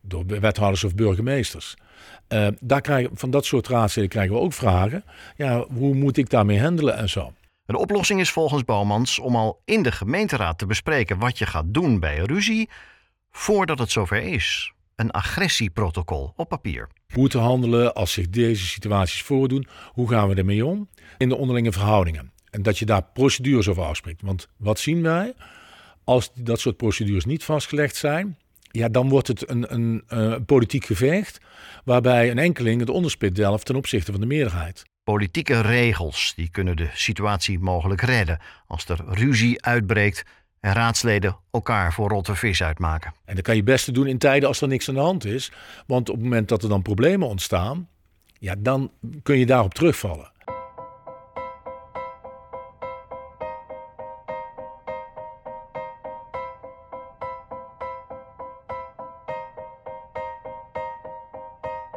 door 0.00 0.26
wethouders 0.26 0.84
of 0.84 0.94
burgemeesters. 0.94 1.76
Uh, 2.28 2.48
daar 2.60 2.80
krijgen, 2.80 3.10
van 3.14 3.30
dat 3.30 3.44
soort 3.44 3.68
raadsleden 3.68 4.10
krijgen 4.10 4.34
we 4.34 4.40
ook 4.40 4.52
vragen. 4.52 5.04
Ja, 5.36 5.66
hoe 5.72 5.94
moet 5.94 6.16
ik 6.16 6.30
daarmee 6.30 6.60
handelen 6.60 6.96
en 6.96 7.08
zo? 7.08 7.32
De 7.64 7.78
oplossing 7.78 8.20
is 8.20 8.30
volgens 8.30 8.64
Bouwmans 8.64 9.18
om 9.18 9.36
al 9.36 9.62
in 9.64 9.82
de 9.82 9.92
gemeenteraad 9.92 10.58
te 10.58 10.66
bespreken 10.66 11.18
wat 11.18 11.38
je 11.38 11.46
gaat 11.46 11.64
doen 11.66 12.00
bij 12.00 12.18
een 12.18 12.26
ruzie 12.26 12.68
voordat 13.30 13.78
het 13.78 13.90
zover 13.90 14.22
is. 14.22 14.72
Een 14.96 15.10
agressieprotocol 15.10 16.32
op 16.36 16.48
papier. 16.48 16.88
Hoe 17.14 17.28
te 17.28 17.38
handelen 17.38 17.94
als 17.94 18.12
zich 18.12 18.30
deze 18.30 18.66
situaties 18.66 19.22
voordoen, 19.22 19.66
hoe 19.86 20.08
gaan 20.08 20.28
we 20.28 20.34
ermee 20.34 20.66
om 20.66 20.88
in 21.18 21.28
de 21.28 21.36
onderlinge 21.36 21.72
verhoudingen. 21.72 22.32
En 22.50 22.62
dat 22.62 22.78
je 22.78 22.84
daar 22.84 23.02
procedures 23.02 23.68
over 23.68 23.82
afspreekt. 23.82 24.22
Want 24.22 24.48
wat 24.56 24.78
zien 24.78 25.02
wij? 25.02 25.34
Als 26.04 26.30
dat 26.34 26.60
soort 26.60 26.76
procedures 26.76 27.24
niet 27.24 27.44
vastgelegd 27.44 27.96
zijn, 27.96 28.38
ja, 28.70 28.88
dan 28.88 29.08
wordt 29.08 29.28
het 29.28 29.50
een, 29.50 29.74
een, 29.74 30.02
eh, 30.08 30.34
politiek 30.46 30.84
gevecht 30.84 31.40
waarbij 31.84 32.30
een 32.30 32.38
enkeling 32.38 32.80
het 32.80 32.90
onderspit 32.90 33.34
delft 33.34 33.66
ten 33.66 33.76
opzichte 33.76 34.12
van 34.12 34.20
de 34.20 34.26
meerderheid. 34.26 34.82
Politieke 35.04 35.60
regels 35.60 36.32
die 36.36 36.50
kunnen 36.50 36.76
de 36.76 36.88
situatie 36.92 37.58
mogelijk 37.58 38.00
redden 38.00 38.38
als 38.66 38.88
er 38.88 39.04
ruzie 39.08 39.62
uitbreekt 39.64 40.24
en 40.60 40.72
raadsleden 40.72 41.36
elkaar 41.50 41.92
voor 41.92 42.08
rotte 42.08 42.34
vis 42.34 42.62
uitmaken. 42.62 43.14
En 43.24 43.34
dat 43.34 43.44
kan 43.44 43.56
je 43.56 43.62
beste 43.62 43.92
doen 43.92 44.06
in 44.06 44.18
tijden 44.18 44.48
als 44.48 44.60
er 44.60 44.68
niks 44.68 44.88
aan 44.88 44.94
de 44.94 45.00
hand 45.00 45.24
is. 45.24 45.52
Want 45.86 46.08
op 46.08 46.14
het 46.14 46.24
moment 46.24 46.48
dat 46.48 46.62
er 46.62 46.68
dan 46.68 46.82
problemen 46.82 47.28
ontstaan, 47.28 47.88
ja, 48.38 48.54
dan 48.58 48.90
kun 49.22 49.38
je 49.38 49.46
daarop 49.46 49.74
terugvallen. 49.74 50.29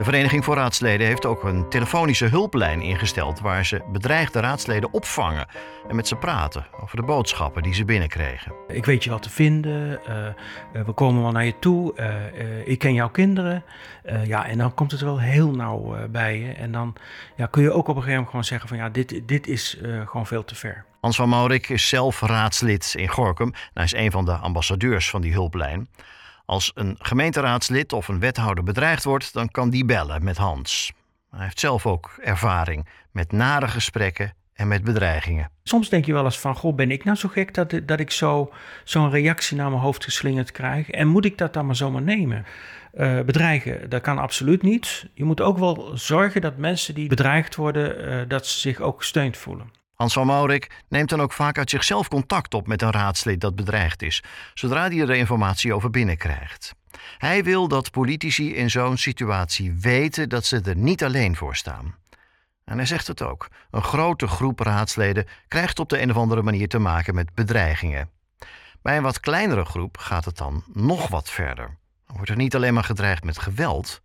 De 0.03 0.10
Vereniging 0.10 0.43
voor 0.43 0.55
Raadsleden 0.55 1.07
heeft 1.07 1.25
ook 1.25 1.43
een 1.43 1.69
telefonische 1.69 2.25
hulplijn 2.25 2.81
ingesteld 2.81 3.39
waar 3.39 3.65
ze 3.65 3.81
bedreigde 3.91 4.39
raadsleden 4.39 4.93
opvangen 4.93 5.48
en 5.88 5.95
met 5.95 6.07
ze 6.07 6.15
praten 6.15 6.65
over 6.81 6.95
de 6.95 7.03
boodschappen 7.03 7.63
die 7.63 7.74
ze 7.74 7.86
binnenkregen. 7.86 8.53
Ik 8.67 8.86
weet 8.86 9.03
je 9.03 9.10
wat 9.10 9.22
te 9.22 9.29
vinden, 9.29 10.00
uh, 10.10 10.15
uh, 10.17 10.86
we 10.86 10.91
komen 10.91 11.22
wel 11.22 11.31
naar 11.31 11.45
je 11.45 11.60
toe, 11.60 11.93
uh, 11.95 12.67
ik 12.67 12.79
ken 12.79 12.93
jouw 12.93 13.10
kinderen. 13.10 13.63
ja, 14.25 14.45
en 14.45 14.57
dan 14.57 14.74
komt 14.74 14.91
het 14.91 15.01
wel 15.01 15.19
heel 15.19 15.51
nauw 15.51 15.95
bij 16.10 16.39
je. 16.39 16.51
En 16.51 16.72
dan 16.72 16.95
ja, 17.36 17.45
kun 17.45 17.62
je 17.62 17.72
ook 17.72 17.88
op 17.88 17.88
een 17.88 17.93
gegeven 17.93 18.12
moment 18.12 18.29
gewoon 18.29 18.43
zeggen 18.43 18.67
van 18.67 18.77
ja, 18.77 18.89
dit, 18.89 19.22
dit 19.25 19.48
is 19.48 19.77
gewoon 20.05 20.27
veel 20.27 20.45
te 20.45 20.55
ver. 20.55 20.86
Hans 21.01 21.15
van 21.15 21.29
Maurik 21.29 21.69
is 21.69 21.89
zelf 21.89 22.22
raadslid 22.22 22.93
in 22.98 23.07
Gorkum. 23.07 23.53
Hij 23.74 23.83
is 23.83 23.93
een 23.93 24.12
van 24.12 24.25
de 24.25 24.36
ambassadeurs 24.36 25.10
van 25.10 25.22
die 25.22 25.33
hulplijn. 25.33 25.88
Als 26.45 26.71
een 26.75 26.95
gemeenteraadslid 27.00 27.93
of 27.93 28.07
een 28.07 28.19
wethouder 28.19 28.63
bedreigd 28.63 29.03
wordt, 29.03 29.33
dan 29.33 29.50
kan 29.50 29.69
die 29.69 29.85
bellen 29.85 30.23
met 30.23 30.38
Hans. 30.38 30.91
Hij 31.29 31.43
heeft 31.43 31.59
zelf 31.59 31.85
ook 31.85 32.15
ervaring 32.21 32.88
met 33.12 33.31
nare 33.31 33.67
gesprekken 33.67 34.33
en 34.53 34.67
met 34.67 34.83
bedreigingen. 34.83 35.50
Soms 35.63 35.89
denk 35.89 36.05
je 36.05 36.13
wel 36.13 36.25
eens 36.25 36.39
van, 36.39 36.55
goh, 36.55 36.75
ben 36.75 36.91
ik 36.91 37.03
nou 37.03 37.17
zo 37.17 37.29
gek 37.29 37.53
dat, 37.53 37.81
dat 37.85 38.00
ik 38.00 38.12
zo, 38.12 38.53
zo'n 38.83 39.09
reactie 39.09 39.57
naar 39.57 39.69
mijn 39.69 39.81
hoofd 39.81 40.03
geslingerd 40.03 40.51
krijg? 40.51 40.89
En 40.89 41.07
moet 41.07 41.25
ik 41.25 41.38
dat 41.38 41.53
dan 41.53 41.65
maar 41.65 41.75
zomaar 41.75 42.01
nemen? 42.01 42.45
Uh, 42.93 43.21
bedreigen, 43.21 43.89
dat 43.89 44.01
kan 44.01 44.17
absoluut 44.17 44.62
niet. 44.62 45.09
Je 45.13 45.23
moet 45.23 45.41
ook 45.41 45.57
wel 45.57 45.91
zorgen 45.93 46.41
dat 46.41 46.57
mensen 46.57 46.95
die 46.95 47.07
bedreigd 47.07 47.55
worden, 47.55 48.13
uh, 48.13 48.21
dat 48.27 48.47
ze 48.47 48.59
zich 48.59 48.79
ook 48.79 48.97
gesteund 48.97 49.38
voelen. 49.38 49.71
Hans 50.03 50.15
van 50.15 50.27
Maurik 50.27 50.83
neemt 50.88 51.10
dan 51.10 51.22
ook 51.22 51.33
vaak 51.33 51.57
uit 51.57 51.69
zichzelf 51.69 52.07
contact 52.07 52.53
op 52.53 52.67
met 52.67 52.81
een 52.81 52.91
raadslid 52.91 53.41
dat 53.41 53.55
bedreigd 53.55 54.01
is, 54.01 54.24
zodra 54.53 54.88
hij 54.88 55.00
er 55.00 55.15
informatie 55.15 55.74
over 55.74 55.89
binnenkrijgt. 55.89 56.75
Hij 57.17 57.43
wil 57.43 57.67
dat 57.67 57.91
politici 57.91 58.55
in 58.55 58.69
zo'n 58.69 58.98
situatie 58.98 59.74
weten 59.79 60.29
dat 60.29 60.45
ze 60.45 60.62
er 60.62 60.75
niet 60.75 61.03
alleen 61.03 61.36
voor 61.36 61.55
staan. 61.55 61.95
En 62.65 62.77
hij 62.77 62.86
zegt 62.86 63.07
het 63.07 63.22
ook: 63.22 63.48
een 63.72 63.83
grote 63.83 64.27
groep 64.27 64.60
raadsleden 64.60 65.27
krijgt 65.48 65.79
op 65.79 65.89
de 65.89 66.01
een 66.01 66.10
of 66.10 66.17
andere 66.17 66.41
manier 66.41 66.67
te 66.67 66.79
maken 66.79 67.15
met 67.15 67.33
bedreigingen. 67.33 68.10
Bij 68.81 68.98
een 68.98 69.03
wat 69.03 69.19
kleinere 69.19 69.65
groep 69.65 69.98
gaat 69.98 70.25
het 70.25 70.38
dan 70.38 70.63
nog 70.74 71.07
wat 71.07 71.29
verder. 71.29 71.77
Dan 72.07 72.15
wordt 72.15 72.29
er 72.29 72.38
niet 72.38 72.55
alleen 72.55 72.74
maar 72.74 72.83
gedreigd 72.83 73.24
met 73.24 73.38
geweld, 73.38 74.01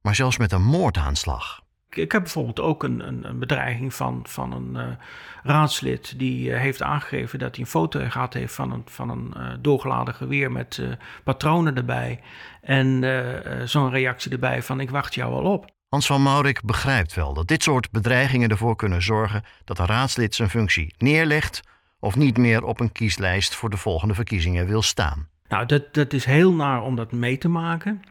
maar 0.00 0.14
zelfs 0.14 0.36
met 0.36 0.52
een 0.52 0.64
moordaanslag. 0.64 1.66
Ik 1.90 2.12
heb 2.12 2.22
bijvoorbeeld 2.22 2.60
ook 2.60 2.82
een, 2.82 3.08
een, 3.08 3.28
een 3.28 3.38
bedreiging 3.38 3.94
van, 3.94 4.20
van 4.26 4.52
een 4.52 4.88
uh, 4.88 4.94
raadslid 5.42 6.18
die 6.18 6.48
uh, 6.48 6.58
heeft 6.58 6.82
aangegeven 6.82 7.38
dat 7.38 7.54
hij 7.54 7.64
een 7.64 7.70
foto 7.70 8.08
gehad 8.08 8.34
heeft 8.34 8.54
van 8.54 8.72
een, 8.72 8.82
van 8.84 9.10
een 9.10 9.34
uh, 9.36 9.52
doorgeladen 9.60 10.14
geweer 10.14 10.52
met 10.52 10.82
patronen 11.24 11.76
erbij. 11.76 12.20
En 12.62 13.04
zo'n 13.68 13.90
reactie 13.90 14.32
erbij 14.32 14.62
van 14.62 14.80
ik 14.80 14.90
wacht 14.90 15.14
jou 15.14 15.32
al 15.32 15.52
op. 15.52 15.66
Hans 15.88 16.06
van 16.06 16.22
Maurik 16.22 16.62
begrijpt 16.62 17.14
wel 17.14 17.34
dat 17.34 17.46
dit 17.46 17.62
soort 17.62 17.90
bedreigingen 17.90 18.48
ervoor 18.48 18.76
kunnen 18.76 19.02
zorgen 19.02 19.42
dat 19.64 19.78
een 19.78 19.86
raadslid 19.86 20.34
zijn 20.34 20.50
functie 20.50 20.94
neerlegt 20.98 21.62
of 22.00 22.16
niet 22.16 22.38
meer 22.38 22.64
op 22.64 22.80
een 22.80 22.92
kieslijst 22.92 23.54
voor 23.54 23.70
de 23.70 23.76
volgende 23.76 24.14
verkiezingen 24.14 24.66
wil 24.66 24.82
staan. 24.82 25.28
Nou, 25.48 25.66
dat, 25.66 25.94
dat 25.94 26.12
is 26.12 26.24
heel 26.24 26.52
naar 26.52 26.82
om 26.82 26.96
dat 26.96 27.12
mee 27.12 27.38
te 27.38 27.48
maken. 27.48 28.02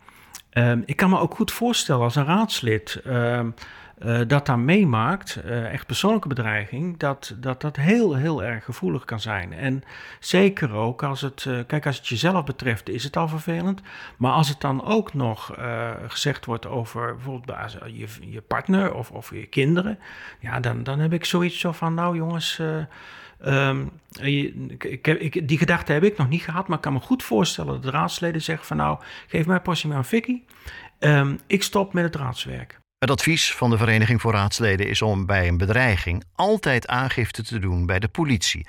Um, 0.57 0.83
ik 0.85 0.95
kan 0.95 1.09
me 1.09 1.19
ook 1.19 1.35
goed 1.35 1.51
voorstellen 1.51 2.03
als 2.03 2.15
een 2.15 2.25
raadslid 2.25 3.01
um, 3.05 3.53
uh, 3.99 4.19
dat 4.27 4.45
daar 4.45 4.59
meemaakt, 4.59 5.39
uh, 5.45 5.73
echt 5.73 5.85
persoonlijke 5.85 6.27
bedreiging, 6.27 6.97
dat, 6.97 7.35
dat 7.37 7.61
dat 7.61 7.75
heel, 7.75 8.15
heel 8.15 8.43
erg 8.43 8.63
gevoelig 8.63 9.05
kan 9.05 9.19
zijn. 9.19 9.53
En 9.53 9.83
zeker 10.19 10.73
ook 10.73 11.03
als 11.03 11.21
het, 11.21 11.45
uh, 11.47 11.59
kijk, 11.67 11.85
als 11.85 11.97
het 11.97 12.07
jezelf 12.07 12.45
betreft, 12.45 12.89
is 12.89 13.03
het 13.03 13.17
al 13.17 13.27
vervelend. 13.27 13.81
Maar 14.17 14.31
als 14.31 14.49
het 14.49 14.61
dan 14.61 14.85
ook 14.85 15.13
nog 15.13 15.55
gezegd 16.07 16.45
wordt 16.45 16.67
over 16.67 17.15
bijvoorbeeld 17.15 17.77
je, 17.85 18.07
je 18.19 18.41
partner 18.41 18.93
of, 18.93 19.11
of 19.11 19.31
je 19.31 19.45
kinderen, 19.45 19.99
ja, 20.39 20.59
dan, 20.59 20.83
dan 20.83 20.99
heb 20.99 21.13
ik 21.13 21.25
zoiets 21.25 21.59
zo 21.59 21.71
van, 21.71 21.93
nou 21.93 22.15
jongens. 22.15 22.61
Um, 23.45 23.91
ik, 24.19 25.03
ik, 25.03 25.47
die 25.47 25.57
gedachte 25.57 25.91
heb 25.91 26.03
ik 26.03 26.17
nog 26.17 26.29
niet 26.29 26.41
gehad, 26.41 26.67
maar 26.67 26.77
ik 26.77 26.83
kan 26.83 26.93
me 26.93 26.99
goed 26.99 27.23
voorstellen 27.23 27.73
dat 27.73 27.83
de 27.83 27.89
raadsleden 27.89 28.41
zeggen 28.41 28.65
van 28.65 28.77
nou, 28.77 28.99
geef 29.27 29.45
mij 29.45 29.59
portie 29.59 29.89
maar 29.89 29.97
een 29.97 30.03
fikkie. 30.03 30.45
Um, 30.99 31.39
ik 31.47 31.63
stop 31.63 31.93
met 31.93 32.03
het 32.03 32.15
raadswerk. 32.15 32.79
Het 32.97 33.11
advies 33.11 33.53
van 33.53 33.69
de 33.69 33.77
Vereniging 33.77 34.21
voor 34.21 34.31
Raadsleden 34.31 34.87
is 34.87 35.01
om 35.01 35.25
bij 35.25 35.47
een 35.47 35.57
bedreiging 35.57 36.23
altijd 36.35 36.87
aangifte 36.87 37.43
te 37.43 37.59
doen 37.59 37.85
bij 37.85 37.99
de 37.99 38.07
politie. 38.07 38.67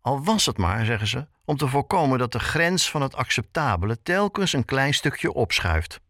Al 0.00 0.24
was 0.24 0.46
het 0.46 0.58
maar, 0.58 0.84
zeggen 0.84 1.06
ze, 1.06 1.26
om 1.44 1.56
te 1.56 1.68
voorkomen 1.68 2.18
dat 2.18 2.32
de 2.32 2.38
grens 2.38 2.90
van 2.90 3.02
het 3.02 3.16
acceptabele 3.16 4.02
telkens 4.02 4.52
een 4.52 4.64
klein 4.64 4.94
stukje 4.94 5.32
opschuift. 5.32 6.00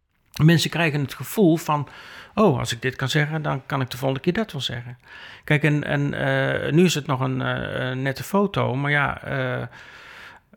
Mensen 0.42 0.71
krijgen 0.71 1.00
het 1.00 1.14
gevoel 1.14 1.57
van, 1.57 1.88
oh, 2.35 2.59
als 2.59 2.73
ik 2.73 2.83
dit 2.83 2.97
kan 2.97 3.09
zeggen, 3.09 3.42
dan 3.42 3.66
kan 3.66 3.80
ik 3.80 3.90
de 3.90 3.97
volgende 3.97 4.23
keer 4.23 4.33
dat 4.33 4.52
wel 4.52 4.61
zeggen. 4.61 4.99
Kijk, 5.45 5.62
en, 5.62 5.85
en 5.85 6.12
uh, 6.12 6.73
nu 6.73 6.85
is 6.85 6.95
het 6.95 7.07
nog 7.07 7.21
een 7.21 7.40
uh, 7.40 7.92
nette 8.02 8.23
foto, 8.23 8.75
maar 8.75 8.90
ja, 8.90 9.28
uh, 9.28 9.66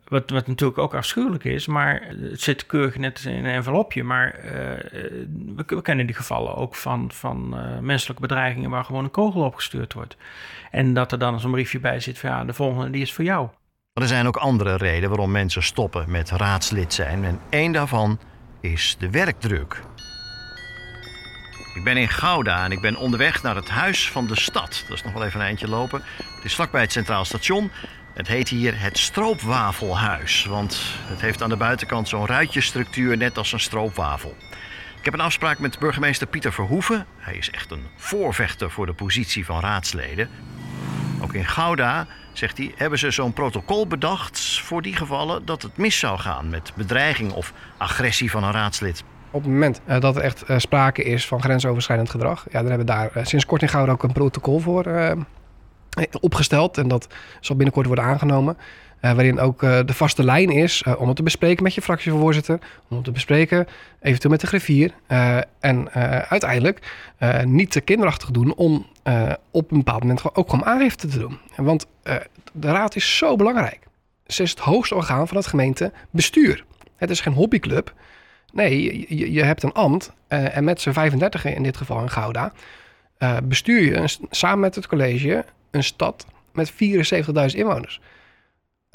wat, 0.08 0.30
wat 0.30 0.46
natuurlijk 0.46 0.78
ook 0.78 0.94
afschuwelijk 0.94 1.44
is, 1.44 1.66
maar 1.66 2.02
het 2.20 2.40
zit 2.40 2.66
keurig 2.66 2.96
net 2.96 3.24
in 3.24 3.32
een 3.32 3.44
envelopje. 3.44 4.04
Maar 4.04 4.34
we, 5.56 5.64
we, 5.66 5.82
kennen 5.82 6.06
die 6.06 6.14
gevallen 6.14 6.54
ook 6.56 6.74
van, 6.74 7.10
van 7.12 7.56
menselijke 7.80 8.22
bedreigingen 8.22 8.70
waar 8.70 8.84
gewoon 8.84 9.04
een 9.04 9.10
kogel 9.10 9.42
opgestuurd 9.42 9.92
wordt. 9.92 10.16
En 10.70 10.94
dat 10.94 11.12
er 11.12 11.18
dan 11.18 11.40
zo'n 11.40 11.50
briefje 11.50 11.80
bij 11.80 12.00
zit 12.00 12.18
van 12.18 12.30
ja, 12.30 12.44
de 12.44 12.52
volgende 12.52 12.90
die 12.90 13.02
is 13.02 13.12
voor 13.12 13.24
jou. 13.24 13.48
Er 13.92 14.06
zijn 14.06 14.26
ook 14.26 14.36
andere 14.36 14.76
redenen 14.76 15.08
waarom 15.08 15.30
mensen 15.30 15.62
stoppen 15.62 16.10
met 16.10 16.30
raadslid 16.30 16.92
zijn. 16.92 17.24
En 17.24 17.40
één 17.50 17.72
daarvan 17.72 18.18
is 18.62 18.96
de 18.98 19.10
werkdruk. 19.10 19.82
Ik 21.74 21.84
ben 21.84 21.96
in 21.96 22.08
Gouda 22.08 22.64
en 22.64 22.72
ik 22.72 22.80
ben 22.80 22.96
onderweg 22.96 23.42
naar 23.42 23.54
het 23.54 23.68
Huis 23.68 24.10
van 24.10 24.26
de 24.26 24.40
Stad. 24.40 24.84
Dat 24.88 24.96
is 24.96 25.02
nog 25.02 25.12
wel 25.12 25.24
even 25.24 25.40
een 25.40 25.46
eindje 25.46 25.68
lopen. 25.68 26.02
Het 26.34 26.44
is 26.44 26.54
vlakbij 26.54 26.80
het 26.80 26.92
Centraal 26.92 27.24
Station. 27.24 27.70
Het 28.14 28.28
heet 28.28 28.48
hier 28.48 28.80
het 28.80 28.98
Stroopwafelhuis, 28.98 30.44
want 30.44 30.82
het 31.06 31.20
heeft 31.20 31.42
aan 31.42 31.48
de 31.48 31.56
buitenkant 31.56 32.08
zo'n 32.08 32.26
ruitjesstructuur, 32.26 33.16
net 33.16 33.38
als 33.38 33.52
een 33.52 33.60
stroopwafel. 33.60 34.36
Ik 34.98 35.04
heb 35.04 35.14
een 35.14 35.20
afspraak 35.20 35.58
met 35.58 35.78
burgemeester 35.78 36.26
Pieter 36.26 36.52
Verhoeven. 36.52 37.06
Hij 37.16 37.36
is 37.36 37.50
echt 37.50 37.70
een 37.70 37.86
voorvechter 37.96 38.70
voor 38.70 38.86
de 38.86 38.92
positie 38.92 39.44
van 39.44 39.60
raadsleden. 39.60 40.28
Ook 41.22 41.34
in 41.34 41.44
Gouda, 41.44 42.06
zegt 42.32 42.58
hij, 42.58 42.72
hebben 42.76 42.98
ze 42.98 43.10
zo'n 43.10 43.32
protocol 43.32 43.86
bedacht 43.86 44.60
voor 44.60 44.82
die 44.82 44.96
gevallen 44.96 45.44
dat 45.44 45.62
het 45.62 45.76
mis 45.76 45.98
zou 45.98 46.18
gaan 46.18 46.48
met 46.50 46.72
bedreiging 46.74 47.32
of 47.32 47.52
agressie 47.76 48.30
van 48.30 48.44
een 48.44 48.52
raadslid. 48.52 49.04
Op 49.30 49.42
het 49.42 49.52
moment 49.52 49.80
uh, 49.88 50.00
dat 50.00 50.16
er 50.16 50.22
echt 50.22 50.50
uh, 50.50 50.58
sprake 50.58 51.02
is 51.02 51.26
van 51.26 51.42
grensoverschrijdend 51.42 52.10
gedrag, 52.10 52.44
ja, 52.44 52.60
dan 52.60 52.68
hebben 52.68 52.86
we 52.86 52.92
daar 52.92 53.10
uh, 53.16 53.24
sinds 53.24 53.46
kort 53.46 53.62
in 53.62 53.68
Gouda 53.68 53.92
ook 53.92 54.02
een 54.02 54.12
protocol 54.12 54.58
voor 54.58 55.16
opgesteld. 56.20 56.78
En 56.78 56.88
dat 56.88 57.08
zal 57.40 57.56
binnenkort 57.56 57.86
worden 57.86 58.04
aangenomen. 58.04 58.56
Waarin 59.02 59.40
ook 59.40 59.60
de 59.60 59.94
vaste 59.94 60.24
lijn 60.24 60.50
is 60.50 60.82
om 60.98 61.06
het 61.06 61.16
te 61.16 61.22
bespreken 61.22 61.62
met 61.62 61.74
je 61.74 61.82
fractievoorzitter, 61.82 62.58
om 62.88 62.96
het 62.96 63.04
te 63.04 63.10
bespreken 63.10 63.66
eventueel 64.00 64.30
met 64.30 64.40
de 64.40 64.46
griffier. 64.46 64.94
en 65.60 65.92
uiteindelijk 66.28 66.94
niet 67.44 67.70
te 67.70 67.80
kinderachtig 67.80 68.30
doen 68.30 68.54
om 68.54 68.86
op 69.50 69.70
een 69.70 69.76
bepaald 69.76 70.00
moment 70.00 70.34
ook 70.34 70.50
gewoon 70.50 70.64
aangifte 70.64 71.06
te 71.06 71.18
doen. 71.18 71.38
Want 71.56 71.86
de 72.52 72.70
raad 72.70 72.96
is 72.96 73.16
zo 73.16 73.36
belangrijk. 73.36 73.78
Ze 74.26 74.42
is 74.42 74.50
het 74.50 74.58
hoogste 74.58 74.94
orgaan 74.94 75.28
van 75.28 75.36
het 75.36 75.46
gemeentebestuur. 75.46 76.64
Het 76.96 77.10
is 77.10 77.20
geen 77.20 77.32
hobbyclub. 77.32 77.94
Nee, 78.52 79.06
je, 79.18 79.32
je 79.32 79.42
hebt 79.42 79.62
een 79.62 79.72
ambt 79.72 80.12
en 80.28 80.64
met 80.64 80.80
z'n 80.80 80.90
35 80.90 81.44
in 81.44 81.62
dit 81.62 81.76
geval 81.76 82.00
in 82.00 82.10
Gouda 82.10 82.52
bestuur 83.42 83.82
je 83.82 84.18
samen 84.30 84.60
met 84.60 84.74
het 84.74 84.86
college 84.86 85.44
een 85.70 85.84
stad 85.84 86.26
met 86.52 86.72
74.000 86.72 86.76
inwoners. 87.46 88.00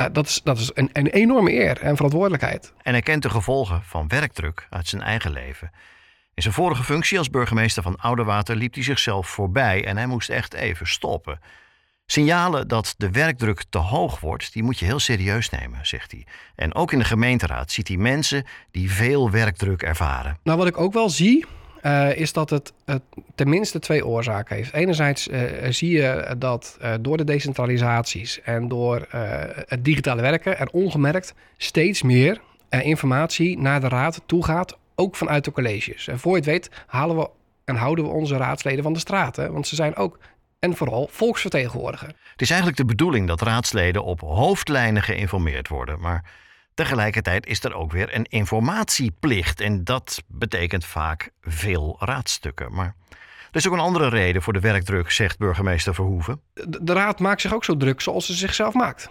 Uh, 0.02 0.08
dat 0.12 0.28
is, 0.28 0.42
dat 0.44 0.58
is 0.58 0.72
een, 0.74 0.90
een 0.94 1.08
enorme 1.08 1.54
eer 1.54 1.82
en 1.82 1.96
verantwoordelijkheid. 1.96 2.74
En 2.82 2.92
hij 2.92 3.02
kent 3.02 3.24
de 3.24 3.30
gevolgen 3.30 3.84
van 3.84 4.08
werkdruk 4.08 4.68
uit 4.70 4.88
zijn 4.88 5.02
eigen 5.02 5.32
leven. 5.32 5.72
In 6.34 6.42
zijn 6.42 6.54
vorige 6.54 6.84
functie 6.84 7.18
als 7.18 7.30
burgemeester 7.30 7.84
van 7.84 7.96
Oudewater 7.96 8.56
liep 8.56 8.74
hij 8.74 8.84
zichzelf 8.84 9.28
voorbij 9.28 9.86
en 9.86 9.98
hij 9.98 10.08
moest 10.08 10.30
echt 10.30 10.54
even 10.54 10.88
stoppen. 10.88 11.40
Signalen 12.06 12.68
dat 12.68 12.94
de 12.98 13.12
werkdruk 13.12 13.64
te 13.70 13.78
hoog 13.78 14.20
wordt, 14.20 14.54
die 14.54 14.64
moet 14.64 14.80
je 14.80 14.86
heel 14.86 15.00
serieus 15.00 15.50
nemen, 15.50 15.88
zegt 15.88 16.12
hij. 16.12 16.26
En 16.56 16.76
ook 16.76 16.92
in 16.92 17.00
de 17.00 17.06
gemeenteraad 17.06 17.72
ziet 17.72 17.88
hij 17.88 17.98
mensen 17.98 18.46
die 18.72 18.92
veel 18.92 19.32
werkdruk 19.32 19.82
ervaren. 19.82 20.38
Nou, 20.44 20.58
wat 20.58 20.68
ik 20.68 20.78
ook 20.78 20.94
wel 20.94 21.10
zie, 21.10 21.46
uh, 21.84 22.18
is 22.18 22.34
dat 22.34 22.50
het, 22.50 22.74
tenminste 23.36 23.80
twee 23.80 24.06
oorzaken 24.06 24.56
heeft. 24.56 24.74
Enerzijds 24.74 25.28
uh, 25.28 25.42
zie 25.70 25.92
je 25.92 26.36
dat 26.38 26.78
uh, 26.82 26.94
door 27.02 27.18
de 27.18 27.24
decentralisaties 27.24 28.42
en 28.42 28.68
door 28.68 29.08
het 29.68 29.86
digitale 29.86 30.22
werken 30.22 30.60
er 30.60 30.70
ongemerkt 30.72 31.34
steeds 31.58 32.02
meer 32.02 32.42
informatie 32.70 33.60
naar 33.60 33.82
de 33.82 33.88
raad 33.88 34.22
toe 34.26 34.44
gaat, 34.44 34.78
ook 34.96 35.16
vanuit 35.16 35.46
de 35.46 35.52
colleges. 35.52 36.08
En 36.08 36.20
voor 36.20 36.32
je 36.32 36.38
het 36.38 36.46
weet 36.46 36.70
halen 36.88 37.18
we 37.18 37.30
en 37.66 37.76
houden 37.76 38.06
we 38.06 38.12
onze 38.12 38.38
raadsleden 38.38 38.84
van 38.84 38.94
de 38.94 39.00
straten, 39.00 39.54
want 39.54 39.68
ze 39.68 39.76
zijn 39.76 39.96
ook 39.96 40.20
en 40.60 40.76
vooral 40.76 41.08
volksvertegenwoordiger. 41.12 42.08
Het 42.08 42.42
is 42.42 42.50
eigenlijk 42.50 42.80
de 42.80 42.86
bedoeling 42.86 43.28
dat 43.28 43.42
raadsleden 43.42 44.04
op 44.04 44.22
hoofdlijnen 44.22 45.04
geïnformeerd 45.04 45.68
worden, 45.68 46.00
maar 46.00 46.24
tegelijkertijd 46.78 47.46
is 47.46 47.64
er 47.64 47.74
ook 47.74 47.92
weer 47.92 48.16
een 48.16 48.26
informatieplicht 48.30 49.62
en 49.62 49.84
dat 49.84 50.24
betekent 50.28 50.86
vaak 50.86 51.32
veel 51.42 51.96
raadstukken. 52.00 52.74
Maar 52.74 52.96
er 53.52 53.56
is 53.56 53.68
ook 53.68 53.74
een 53.74 53.80
andere 53.80 54.10
reden 54.10 54.42
voor 54.42 54.54
de 54.54 54.60
werkdruk, 54.60 55.12
zegt 55.12 55.38
burgemeester 55.38 55.94
Verhoeven. 55.94 56.42
De, 56.82 56.94
raad 56.94 57.20
maakt 57.20 57.42
zich 57.42 57.54
ook 57.54 57.64
zo 57.64 57.78
druk 57.78 58.02
zoals 58.02 58.26
ze 58.26 58.34
zichzelf 58.34 58.74
maakt. 58.74 59.10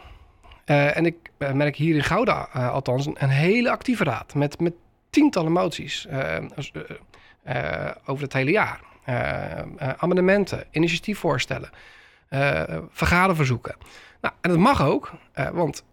Uh, 0.67 0.97
en 0.97 1.07
ik 1.07 1.17
uh, 1.39 1.53
merk 1.53 1.77
hier 1.77 1.95
in 1.95 2.05
Gouda 2.05 2.49
uh, 2.57 2.71
althans 2.71 3.07
een, 3.07 3.17
een, 3.19 3.29
hele 3.29 3.71
actieve 3.71 4.05
raad 4.05 4.35
met, 4.35 4.61
met 4.61 4.73
tientallen 5.11 5.53
moties 5.53 6.09
over 8.05 8.23
het 8.23 8.33
hele 8.33 8.51
jaar. 8.51 8.81
amendementen, 9.97 10.65
initiatiefvoorstellen, 10.71 11.71
vergaderverzoeken. 12.91 13.77
Nou, 14.21 14.35
en 14.41 14.51
dat 14.51 14.59
mag 14.59 14.83
ook, 14.83 15.13
want 15.53 15.85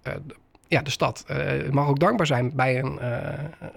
ja, 0.74 0.82
de 0.82 0.92
stad 0.92 1.26
mag 1.72 1.88
ook 1.88 2.00
dankbaar 2.00 2.26
zijn 2.26 2.52
bij 2.56 2.80
een, 2.80 3.06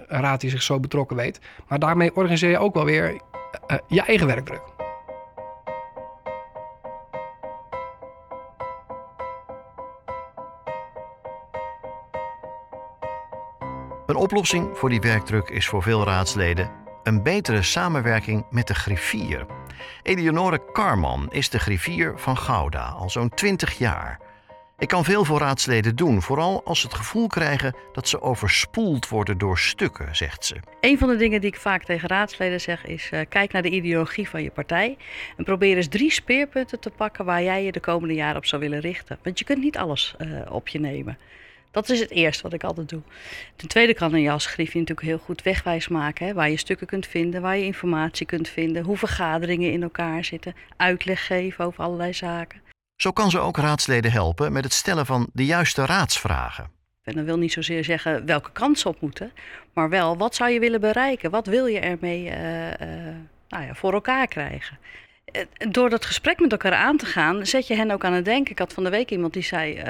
een, 0.09 0.21
raad 0.21 0.41
die 0.41 0.50
zich 0.50 0.62
zo 0.62 0.81
betrokken 0.81 1.17
weet. 1.17 1.41
Maar 1.69 1.79
daarmee 1.79 2.17
organiseer 2.17 2.50
je 2.50 2.59
ook 2.59 2.75
wel 2.75 2.85
weer 2.85 3.21
je 3.87 4.03
eigen 4.03 4.26
werkdruk. 4.26 4.62
Een 14.07 14.17
oplossing 14.17 14.79
voor 14.79 14.88
die 14.88 15.00
werkdruk 15.00 15.49
is 15.49 15.67
voor 15.67 15.83
veel 15.83 16.05
raadsleden 16.05 16.71
een 17.07 17.23
betere 17.23 17.62
samenwerking 17.62 18.47
met 18.50 18.67
de 18.67 18.75
griffier. 18.75 19.47
Eleonore 20.03 20.73
Karman 20.73 21.26
is 21.31 21.49
de 21.50 21.59
griffier 21.59 22.19
van 22.19 22.38
Gouda 22.38 22.88
al 22.88 23.11
zo'n 23.11 23.29
20 23.29 23.79
jaar. 23.79 24.19
Ik 24.78 24.88
kan 24.88 25.04
veel 25.04 25.25
voor 25.25 25.38
raadsleden 25.38 25.97
doen, 25.97 26.23
vooral 26.23 26.64
als 26.64 26.80
ze 26.80 26.87
het 26.87 26.97
gevoel 26.97 27.26
krijgen 27.26 27.75
dat 27.92 28.09
ze 28.09 28.21
overspoeld 28.21 29.09
worden 29.09 29.38
door 29.38 29.59
stukken, 29.59 30.16
zegt 30.16 30.45
ze. 30.45 30.56
Een 30.80 30.99
van 30.99 31.09
de 31.09 31.16
dingen 31.16 31.40
die 31.40 31.50
ik 31.50 31.56
vaak 31.56 31.85
tegen 31.85 32.09
raadsleden 32.09 32.61
zeg 32.61 32.87
is: 32.87 33.11
uh, 33.12 33.21
kijk 33.28 33.52
naar 33.52 33.62
de 33.62 33.71
ideologie 33.71 34.28
van 34.28 34.42
je 34.42 34.50
partij 34.50 34.97
en 35.37 35.45
probeer 35.45 35.76
eens 35.76 35.88
drie 35.88 36.11
speerpunten 36.11 36.80
te 36.80 36.90
pakken 36.90 37.25
waar 37.25 37.42
jij 37.42 37.64
je 37.64 37.73
de 37.73 37.80
komende 37.80 38.14
jaren 38.14 38.37
op 38.37 38.47
zou 38.47 38.62
willen 38.62 38.80
richten. 38.80 39.18
Want 39.23 39.38
je 39.38 39.45
kunt 39.45 39.62
niet 39.62 39.78
alles 39.78 40.14
uh, 40.18 40.40
op 40.50 40.68
je 40.68 40.80
nemen. 40.80 41.18
Dat 41.71 41.88
is 41.88 42.00
het 42.00 42.11
eerste 42.11 42.42
wat 42.42 42.52
ik 42.52 42.64
altijd 42.64 42.88
doe. 42.88 43.02
Ten 43.56 43.68
tweede 43.68 43.95
kan 43.95 44.12
een 44.12 44.21
jasgriefje 44.21 44.78
natuurlijk 44.78 45.06
heel 45.06 45.18
goed 45.18 45.42
wegwijs 45.42 45.88
maken. 45.88 46.26
Hè, 46.26 46.35
waar 46.35 46.50
je 46.50 46.56
stukken 46.56 46.87
kunt 46.87 47.06
vinden, 47.06 47.42
waar 47.42 47.56
je 47.56 47.64
informatie 47.64 48.26
kunt 48.26 48.49
vinden. 48.49 48.85
Hoe 48.85 48.97
vergaderingen 48.97 49.73
in 49.73 49.83
elkaar 49.83 50.25
zitten. 50.25 50.54
Uitleg 50.76 51.26
geven 51.26 51.64
over 51.64 51.85
allerlei 51.85 52.14
zaken. 52.14 52.64
Zo 52.97 53.11
kan 53.11 53.31
ze 53.31 53.38
ook 53.38 53.57
raadsleden 53.57 54.12
helpen 54.12 54.53
met 54.53 54.65
het 54.65 54.73
stellen 54.73 55.07
van 55.07 55.29
de 55.33 55.45
juiste 55.45 55.87
raadsvragen. 55.87 56.71
En 57.03 57.15
dat 57.15 57.25
wil 57.25 57.38
niet 57.38 57.53
zozeer 57.53 57.85
zeggen 57.85 58.26
welke 58.26 58.53
kant 58.53 58.79
ze 58.79 58.88
op 58.88 59.00
moeten. 59.00 59.33
Maar 59.73 59.88
wel, 59.88 60.17
wat 60.17 60.35
zou 60.35 60.50
je 60.50 60.61
willen 60.61 60.81
bereiken? 60.81 61.31
Wat 61.31 61.47
wil 61.47 61.67
je 61.67 61.79
ermee 61.79 62.25
uh, 62.25 62.33
nou 63.49 63.65
ja, 63.65 63.75
voor 63.75 63.93
elkaar 63.93 64.26
krijgen? 64.26 64.79
Eh, 65.25 65.43
door 65.71 65.91
dat 65.91 66.05
gesprek 66.05 66.41
met 66.41 66.53
elkaar 66.53 66.75
aan 66.75 66.97
te 66.97 67.07
gaan, 67.07 67.47
zet 67.47 67.67
je 67.67 67.75
hen 67.75 67.91
ook 67.91 68.05
aan 68.05 68.12
het 68.12 68.25
denken. 68.25 68.53
Ik 68.53 68.59
had 68.59 68.73
van 68.73 68.85
de 68.85 68.91
week 68.91 69.11
iemand 69.11 69.33
die 69.33 69.43
zei 69.43 69.81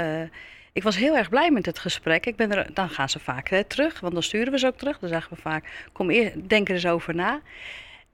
ik 0.76 0.82
was 0.82 0.96
heel 0.96 1.16
erg 1.16 1.28
blij 1.28 1.50
met 1.50 1.66
het 1.66 1.78
gesprek. 1.78 2.26
Ik 2.26 2.36
ben 2.36 2.52
er, 2.52 2.74
dan 2.74 2.88
gaan 2.88 3.08
ze 3.08 3.18
vaak 3.18 3.48
terug, 3.68 4.00
want 4.00 4.12
dan 4.12 4.22
sturen 4.22 4.52
we 4.52 4.58
ze 4.58 4.66
ook 4.66 4.78
terug. 4.78 4.98
Dan 4.98 5.08
zeggen 5.08 5.34
we 5.34 5.40
vaak, 5.40 5.88
kom 5.92 6.10
eerst, 6.10 6.48
denk 6.48 6.68
er 6.68 6.74
eens 6.74 6.86
over 6.86 7.14
na. 7.14 7.40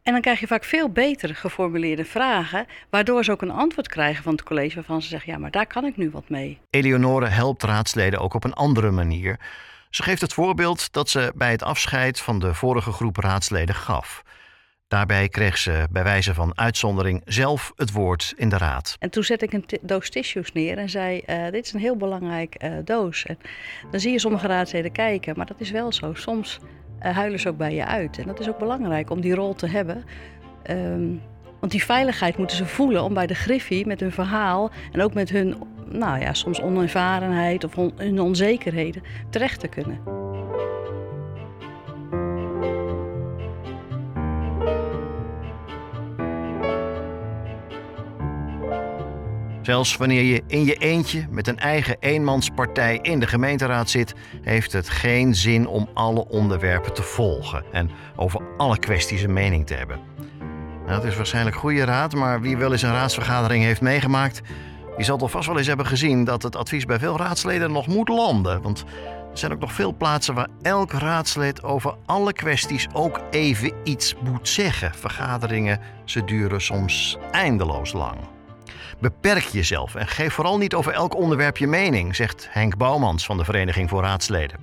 En 0.03 0.13
dan 0.13 0.21
krijg 0.21 0.41
je 0.41 0.47
vaak 0.47 0.65
veel 0.65 0.89
beter 0.91 1.35
geformuleerde 1.35 2.05
vragen, 2.05 2.67
waardoor 2.91 3.25
ze 3.25 3.31
ook 3.33 3.43
een 3.43 3.51
antwoord 3.51 3.89
krijgen 3.89 4.23
van 4.23 4.33
het 4.33 4.43
college 4.43 4.75
waarvan 4.75 5.03
ze 5.03 5.09
zeggen, 5.09 5.33
ja, 5.33 5.39
maar 5.39 5.51
daar 5.51 5.67
kan 5.67 5.85
ik 5.85 5.97
nu 5.97 6.11
wat 6.11 6.29
mee. 6.29 6.59
Eleonore 6.71 7.27
helpt 7.27 7.63
raadsleden 7.63 8.21
ook 8.21 8.35
op 8.35 8.45
een 8.45 8.53
andere 8.53 8.91
manier. 8.91 9.41
Ze 9.91 10.03
geeft 10.03 10.21
het 10.21 10.33
voorbeeld 10.33 10.93
dat 10.93 11.09
ze 11.09 11.33
bij 11.35 11.51
het 11.51 11.63
afscheid 11.63 12.21
van 12.21 12.39
de 12.39 12.55
vorige 12.55 12.93
groep 12.93 13.17
raadsleden 13.17 13.75
gaf. 13.75 14.23
Daarbij 14.89 15.29
kreeg 15.29 15.59
ze 15.59 15.87
bij 15.91 16.03
wijze 16.03 16.35
van 16.35 16.59
uitzondering 16.59 17.23
zelf 17.25 17.73
het 17.77 17.93
woord 17.93 18.33
in 18.37 18.49
de 18.49 18.59
raad. 18.59 18.97
En 18.99 19.11
toen 19.11 19.25
zette 19.25 19.45
ik 19.45 19.53
een 19.53 19.65
doos 19.83 20.11
tissues 20.11 20.53
neer 20.53 20.79
en 20.79 20.91
zei: 20.91 21.23
uh, 21.27 21.51
Dit 21.51 21.67
is 21.67 21.73
een 21.73 21.81
heel 21.81 21.97
belangrijk 21.97 22.65
uh, 22.65 22.73
doos. 22.85 23.25
En 23.25 23.39
dan 23.91 24.01
zie 24.01 24.13
je 24.13 24.19
sommige 24.19 24.47
raadsleden 24.47 24.93
kijken, 24.93 25.37
maar 25.37 25.47
dat 25.47 25.61
is 25.61 25.71
wel 25.71 25.93
zo. 25.93 26.15
Soms 26.15 26.59
huilen 27.03 27.41
ze 27.41 27.49
ook 27.49 27.57
bij 27.57 27.75
je 27.75 27.87
uit. 27.87 28.19
En 28.19 28.27
dat 28.27 28.41
is 28.41 28.49
ook 28.49 28.59
belangrijk 28.59 29.11
om 29.11 29.21
die 29.21 29.35
rol 29.35 29.55
te 29.55 29.67
hebben. 29.67 30.05
Um, 30.71 31.21
want 31.63 31.73
die 31.73 31.85
veiligheid 31.85 32.37
moeten 32.37 32.57
ze 32.57 32.67
voelen 32.67 33.03
om 33.03 33.15
bij 33.15 33.27
de 33.27 33.35
Griffie 33.35 33.87
met 33.87 34.01
hun 34.01 34.13
verhaal 34.13 34.71
en 34.93 35.03
ook 35.03 35.15
met 35.15 35.31
hun, 35.31 35.55
nou 35.89 36.21
ja, 36.21 36.33
soms 36.33 36.61
onervarenheid 36.63 37.65
of 37.65 37.75
hun 37.97 38.21
onzekerheden 38.21 39.03
terecht 39.31 39.61
te 39.61 39.69
kunnen. 39.69 40.01
Zelfs 49.63 49.97
wanneer 49.97 50.23
je 50.23 50.43
in 50.47 50.65
je 50.65 50.75
eentje 50.75 51.27
met 51.31 51.49
een 51.49 51.59
eigen 51.59 51.97
eenmanspartij 52.01 52.99
in 53.03 53.21
de 53.21 53.27
gemeenteraad 53.27 53.91
zit, 53.91 54.15
heeft 54.43 54.73
het 54.73 54.89
geen 54.89 55.35
zin 55.35 55.67
om 55.67 55.89
alle 55.95 56.29
onderwerpen 56.29 56.93
te 56.93 57.03
volgen 57.03 57.65
en 57.73 57.91
over 58.17 58.41
alle 58.57 58.79
kwesties 58.79 59.23
een 59.23 59.33
mening 59.33 59.67
te 59.67 59.75
hebben. 59.75 60.01
Nou, 60.87 61.01
dat 61.01 61.05
is 61.05 61.17
waarschijnlijk 61.17 61.57
goede 61.57 61.85
raad, 61.85 62.15
maar 62.15 62.41
wie 62.41 62.57
wel 62.57 62.73
eens 62.73 62.83
een 62.83 62.93
raadsvergadering 62.93 63.65
heeft 63.65 63.81
meegemaakt, 63.81 64.41
die 64.97 65.05
zal 65.05 65.17
toch 65.17 65.31
vast 65.31 65.47
wel 65.47 65.59
eens 65.59 65.67
hebben 65.67 65.87
gezien 65.87 66.25
dat 66.25 66.43
het 66.43 66.57
advies 66.57 66.85
bij 66.85 66.99
veel 66.99 67.17
raadsleden 67.17 67.73
nog 67.73 67.87
moet 67.87 68.09
landen. 68.09 68.63
Want 68.63 68.85
er 69.31 69.39
zijn 69.39 69.53
ook 69.53 69.61
nog 69.61 69.73
veel 69.73 69.95
plaatsen 69.95 70.35
waar 70.35 70.49
elk 70.63 70.93
raadslid 70.93 71.63
over 71.63 71.95
alle 72.07 72.33
kwesties 72.33 72.89
ook 72.93 73.21
even 73.31 73.73
iets 73.85 74.15
moet 74.23 74.49
zeggen. 74.49 74.95
Vergaderingen, 74.95 75.81
ze 76.05 76.25
duren 76.25 76.61
soms 76.61 77.19
eindeloos 77.31 77.93
lang. 77.93 78.19
Beperk 79.01 79.45
jezelf 79.45 79.95
en 79.95 80.07
geef 80.07 80.33
vooral 80.33 80.59
niet 80.59 80.75
over 80.75 80.93
elk 80.93 81.17
onderwerp 81.17 81.57
je 81.57 81.67
mening, 81.67 82.17
zegt 82.17 82.49
Henk 82.51 82.77
Bouwmans 82.77 83.25
van 83.25 83.37
de 83.37 83.45
Vereniging 83.45 83.89
voor 83.89 84.03
Raadsleden. 84.03 84.59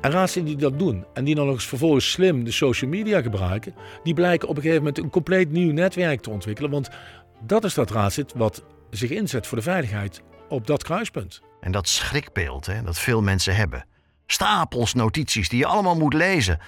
En 0.00 0.10
raadsleden 0.10 0.48
die 0.48 0.58
dat 0.58 0.78
doen 0.78 1.04
en 1.14 1.24
die 1.24 1.34
dan 1.34 1.46
nog 1.46 1.54
eens 1.54 1.66
vervolgens 1.66 2.10
slim 2.10 2.44
de 2.44 2.50
social 2.50 2.90
media 2.90 3.22
gebruiken, 3.22 3.74
die 4.02 4.14
blijken 4.14 4.48
op 4.48 4.56
een 4.56 4.62
gegeven 4.62 4.82
moment 4.82 5.02
een 5.02 5.10
compleet 5.10 5.50
nieuw 5.50 5.72
netwerk 5.72 6.20
te 6.20 6.30
ontwikkelen. 6.30 6.70
Want 6.70 6.88
dat 7.40 7.64
is 7.64 7.74
dat 7.74 7.90
raadslid 7.90 8.32
wat 8.36 8.62
zich 8.90 9.10
inzet 9.10 9.46
voor 9.46 9.58
de 9.58 9.64
veiligheid 9.64 10.22
op 10.48 10.66
dat 10.66 10.82
kruispunt. 10.82 11.42
En 11.60 11.72
dat 11.72 11.88
schrikbeeld 11.88 12.66
hè, 12.66 12.82
dat 12.82 12.98
veel 12.98 13.22
mensen 13.22 13.56
hebben. 13.56 13.84
Stapels 14.26 14.94
notities 14.94 15.48
die 15.48 15.58
je 15.58 15.66
allemaal 15.66 15.96
moet 15.96 16.14
lezen. 16.14 16.58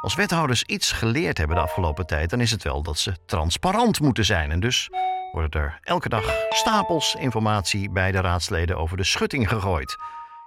Als 0.00 0.14
wethouders 0.14 0.62
iets 0.62 0.92
geleerd 0.92 1.38
hebben 1.38 1.56
de 1.56 1.62
afgelopen 1.62 2.06
tijd, 2.06 2.30
dan 2.30 2.40
is 2.40 2.50
het 2.50 2.62
wel 2.62 2.82
dat 2.82 2.98
ze 2.98 3.14
transparant 3.26 4.00
moeten 4.00 4.24
zijn. 4.24 4.50
En 4.50 4.60
dus 4.60 4.90
worden 5.32 5.60
er 5.60 5.78
elke 5.82 6.08
dag 6.08 6.46
stapels 6.50 7.16
informatie 7.18 7.90
bij 7.90 8.12
de 8.12 8.20
raadsleden 8.20 8.76
over 8.76 8.96
de 8.96 9.04
schutting 9.04 9.48
gegooid. 9.48 9.96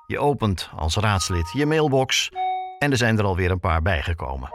Je 0.07 0.19
opent 0.19 0.69
als 0.75 0.95
raadslid 0.95 1.51
je 1.53 1.65
mailbox 1.65 2.29
en 2.79 2.91
er 2.91 2.97
zijn 2.97 3.17
er 3.17 3.23
alweer 3.23 3.51
een 3.51 3.59
paar 3.59 3.81
bijgekomen. 3.81 4.49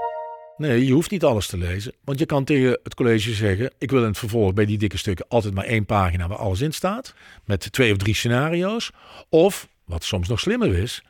Nee, 0.56 0.86
je 0.86 0.92
hoeft 0.92 1.10
niet 1.10 1.24
alles 1.24 1.46
te 1.46 1.56
lezen. 1.56 1.92
Want 2.04 2.18
je 2.18 2.26
kan 2.26 2.44
tegen 2.44 2.78
het 2.82 2.94
college 2.94 3.34
zeggen: 3.34 3.72
Ik 3.78 3.90
wil 3.90 4.00
in 4.00 4.08
het 4.08 4.18
vervolg 4.18 4.52
bij 4.52 4.64
die 4.64 4.78
dikke 4.78 4.98
stukken 4.98 5.26
altijd 5.28 5.54
maar 5.54 5.64
één 5.64 5.86
pagina 5.86 6.28
waar 6.28 6.38
alles 6.38 6.60
in 6.60 6.72
staat. 6.72 7.14
Met 7.44 7.72
twee 7.72 7.92
of 7.92 7.98
drie 7.98 8.14
scenario's. 8.14 8.90
Of, 9.28 9.68
wat 9.84 10.04
soms 10.04 10.28
nog 10.28 10.40
slimmer 10.40 10.74
is: 10.74 11.02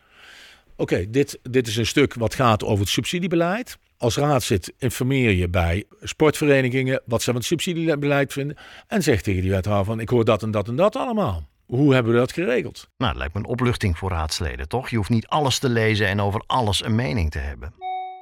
Oké, 0.77 1.11
dit, 1.11 1.39
dit 1.43 1.67
is 1.67 1.77
een 1.77 1.87
stuk 1.87 2.15
wat 2.15 2.35
gaat 2.35 2.65
over 2.65 2.81
het 2.81 2.89
subsidiebeleid. 2.89 3.79
Als 3.99 4.17
raadslid 4.17 4.73
informeer 4.79 5.31
je 5.31 5.49
bij 5.49 5.85
sportverenigingen 6.01 7.03
wat 7.05 7.21
ze 7.21 7.27
van 7.27 7.35
het 7.35 7.45
subsidiebeleid 7.45 8.33
vinden. 8.33 8.57
En 8.87 9.03
zeg 9.03 9.23
tegen 9.23 9.43
die 9.43 9.51
wethouder 9.51 9.85
van 9.85 10.01
ik 10.01 10.09
hoor 10.09 10.25
dat 10.25 10.43
en 10.43 10.51
dat 10.51 10.69
en 10.69 10.77
dat 10.77 10.97
allemaal. 10.97 11.49
Hoe 11.67 11.95
hebben 11.95 12.13
we 12.13 12.19
dat 12.19 12.33
geregeld? 12.33 12.89
Nou, 12.97 13.11
het 13.11 13.19
lijkt 13.19 13.35
me 13.35 13.41
een 13.41 13.47
opluchting 13.47 13.99
voor 13.99 14.11
raadsleden, 14.11 14.69
toch? 14.69 14.89
Je 14.89 14.97
hoeft 14.97 15.11
niet 15.11 15.27
alles 15.27 15.59
te 15.59 15.69
lezen 15.69 16.07
en 16.07 16.21
over 16.21 16.43
alles 16.47 16.85
een 16.85 16.95
mening 16.95 17.31
te 17.31 17.39
hebben. 17.39 17.75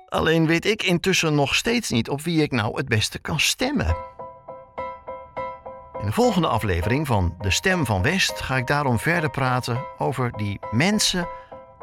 Alleen 0.08 0.46
weet 0.46 0.66
ik 0.66 0.82
intussen 0.82 1.34
nog 1.34 1.54
steeds 1.54 1.90
niet 1.90 2.08
op 2.08 2.22
wie 2.22 2.42
ik 2.42 2.50
nou 2.52 2.76
het 2.76 2.88
beste 2.88 3.18
kan 3.18 3.40
stemmen. 3.40 3.96
In 6.00 6.06
de 6.06 6.12
volgende 6.12 6.48
aflevering 6.48 7.06
van 7.06 7.34
De 7.40 7.50
Stem 7.50 7.86
van 7.86 8.02
West 8.02 8.40
ga 8.40 8.56
ik 8.56 8.66
daarom 8.66 8.98
verder 8.98 9.30
praten 9.30 9.84
over 9.98 10.32
die 10.36 10.58
mensen 10.70 11.28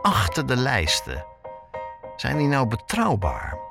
achter 0.01 0.45
de 0.45 0.55
lijsten. 0.55 1.25
Zijn 2.15 2.37
die 2.37 2.47
nou 2.47 2.67
betrouwbaar? 2.67 3.70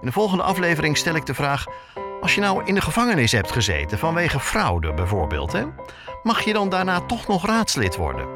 In 0.00 0.06
de 0.06 0.12
volgende 0.12 0.42
aflevering 0.42 0.96
stel 0.96 1.14
ik 1.14 1.26
de 1.26 1.34
vraag: 1.34 1.66
als 2.20 2.34
je 2.34 2.40
nou 2.40 2.64
in 2.64 2.74
de 2.74 2.80
gevangenis 2.80 3.32
hebt 3.32 3.52
gezeten 3.52 3.98
vanwege 3.98 4.40
fraude 4.40 4.94
bijvoorbeeld, 4.94 5.52
hè, 5.52 5.64
mag 6.22 6.40
je 6.40 6.52
dan 6.52 6.68
daarna 6.68 7.00
toch 7.00 7.26
nog 7.26 7.46
raadslid 7.46 7.96
worden? 7.96 8.26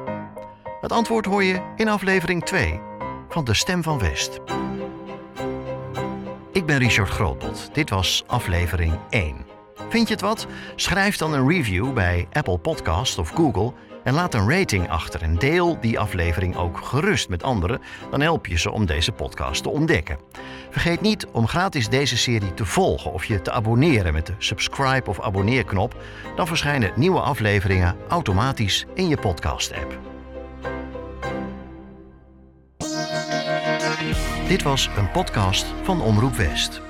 Het 0.81 0.93
antwoord 0.93 1.27
hoor 1.27 1.45
je 1.45 1.61
in 1.77 1.89
aflevering 1.89 2.45
2 2.45 2.81
van 3.29 3.45
De 3.45 3.55
Stem 3.55 3.83
van 3.83 3.99
West. 3.99 4.41
Ik 6.53 6.67
ben 6.67 6.79
Richard 6.79 7.09
Grootbot. 7.09 7.69
Dit 7.73 7.91
was 7.91 8.25
aflevering 8.27 8.99
1. 9.11 9.47
Vind 9.89 10.09
je 10.09 10.15
het 10.15 10.23
wat? 10.23 10.47
Schrijf 10.77 11.17
dan 11.17 11.33
een 11.33 11.49
review 11.49 11.93
bij 11.93 12.29
Apple 12.33 12.59
Podcast 12.59 13.19
of 13.19 13.29
Google 13.29 13.73
en 14.05 14.15
laat 14.15 14.35
een 14.35 14.51
rating 14.51 14.91
achter 14.91 15.23
en 15.23 15.35
deel 15.35 15.81
die 15.81 15.99
aflevering 15.99 16.57
ook 16.57 16.79
gerust 16.79 17.29
met 17.29 17.43
anderen. 17.43 17.81
Dan 18.11 18.21
help 18.21 18.47
je 18.47 18.59
ze 18.59 18.71
om 18.71 18.87
deze 18.87 19.13
podcast 19.13 19.63
te 19.63 19.69
ontdekken. 19.69 20.19
Vergeet 20.71 21.01
niet 21.01 21.27
om 21.27 21.47
gratis 21.47 21.89
deze 21.89 22.17
serie 22.17 22.55
te 22.55 22.65
volgen 22.65 23.13
of 23.13 23.25
je 23.25 23.43
te 23.43 23.53
abonneren 23.53 24.13
met 24.13 24.27
de 24.27 24.35
subscribe 24.39 25.11
of 25.11 25.21
abonneerknop. 25.21 26.03
Dan 26.37 26.47
verschijnen 26.47 26.93
nieuwe 26.97 27.21
afleveringen 27.21 27.97
automatisch 28.09 28.87
in 28.95 29.09
je 29.09 29.17
podcast-app. 29.17 29.99
Dit 34.49 34.63
was 34.63 34.91
een 34.97 35.11
podcast 35.11 35.67
van 35.83 36.03
Omroep 36.03 36.35
West. 36.35 36.81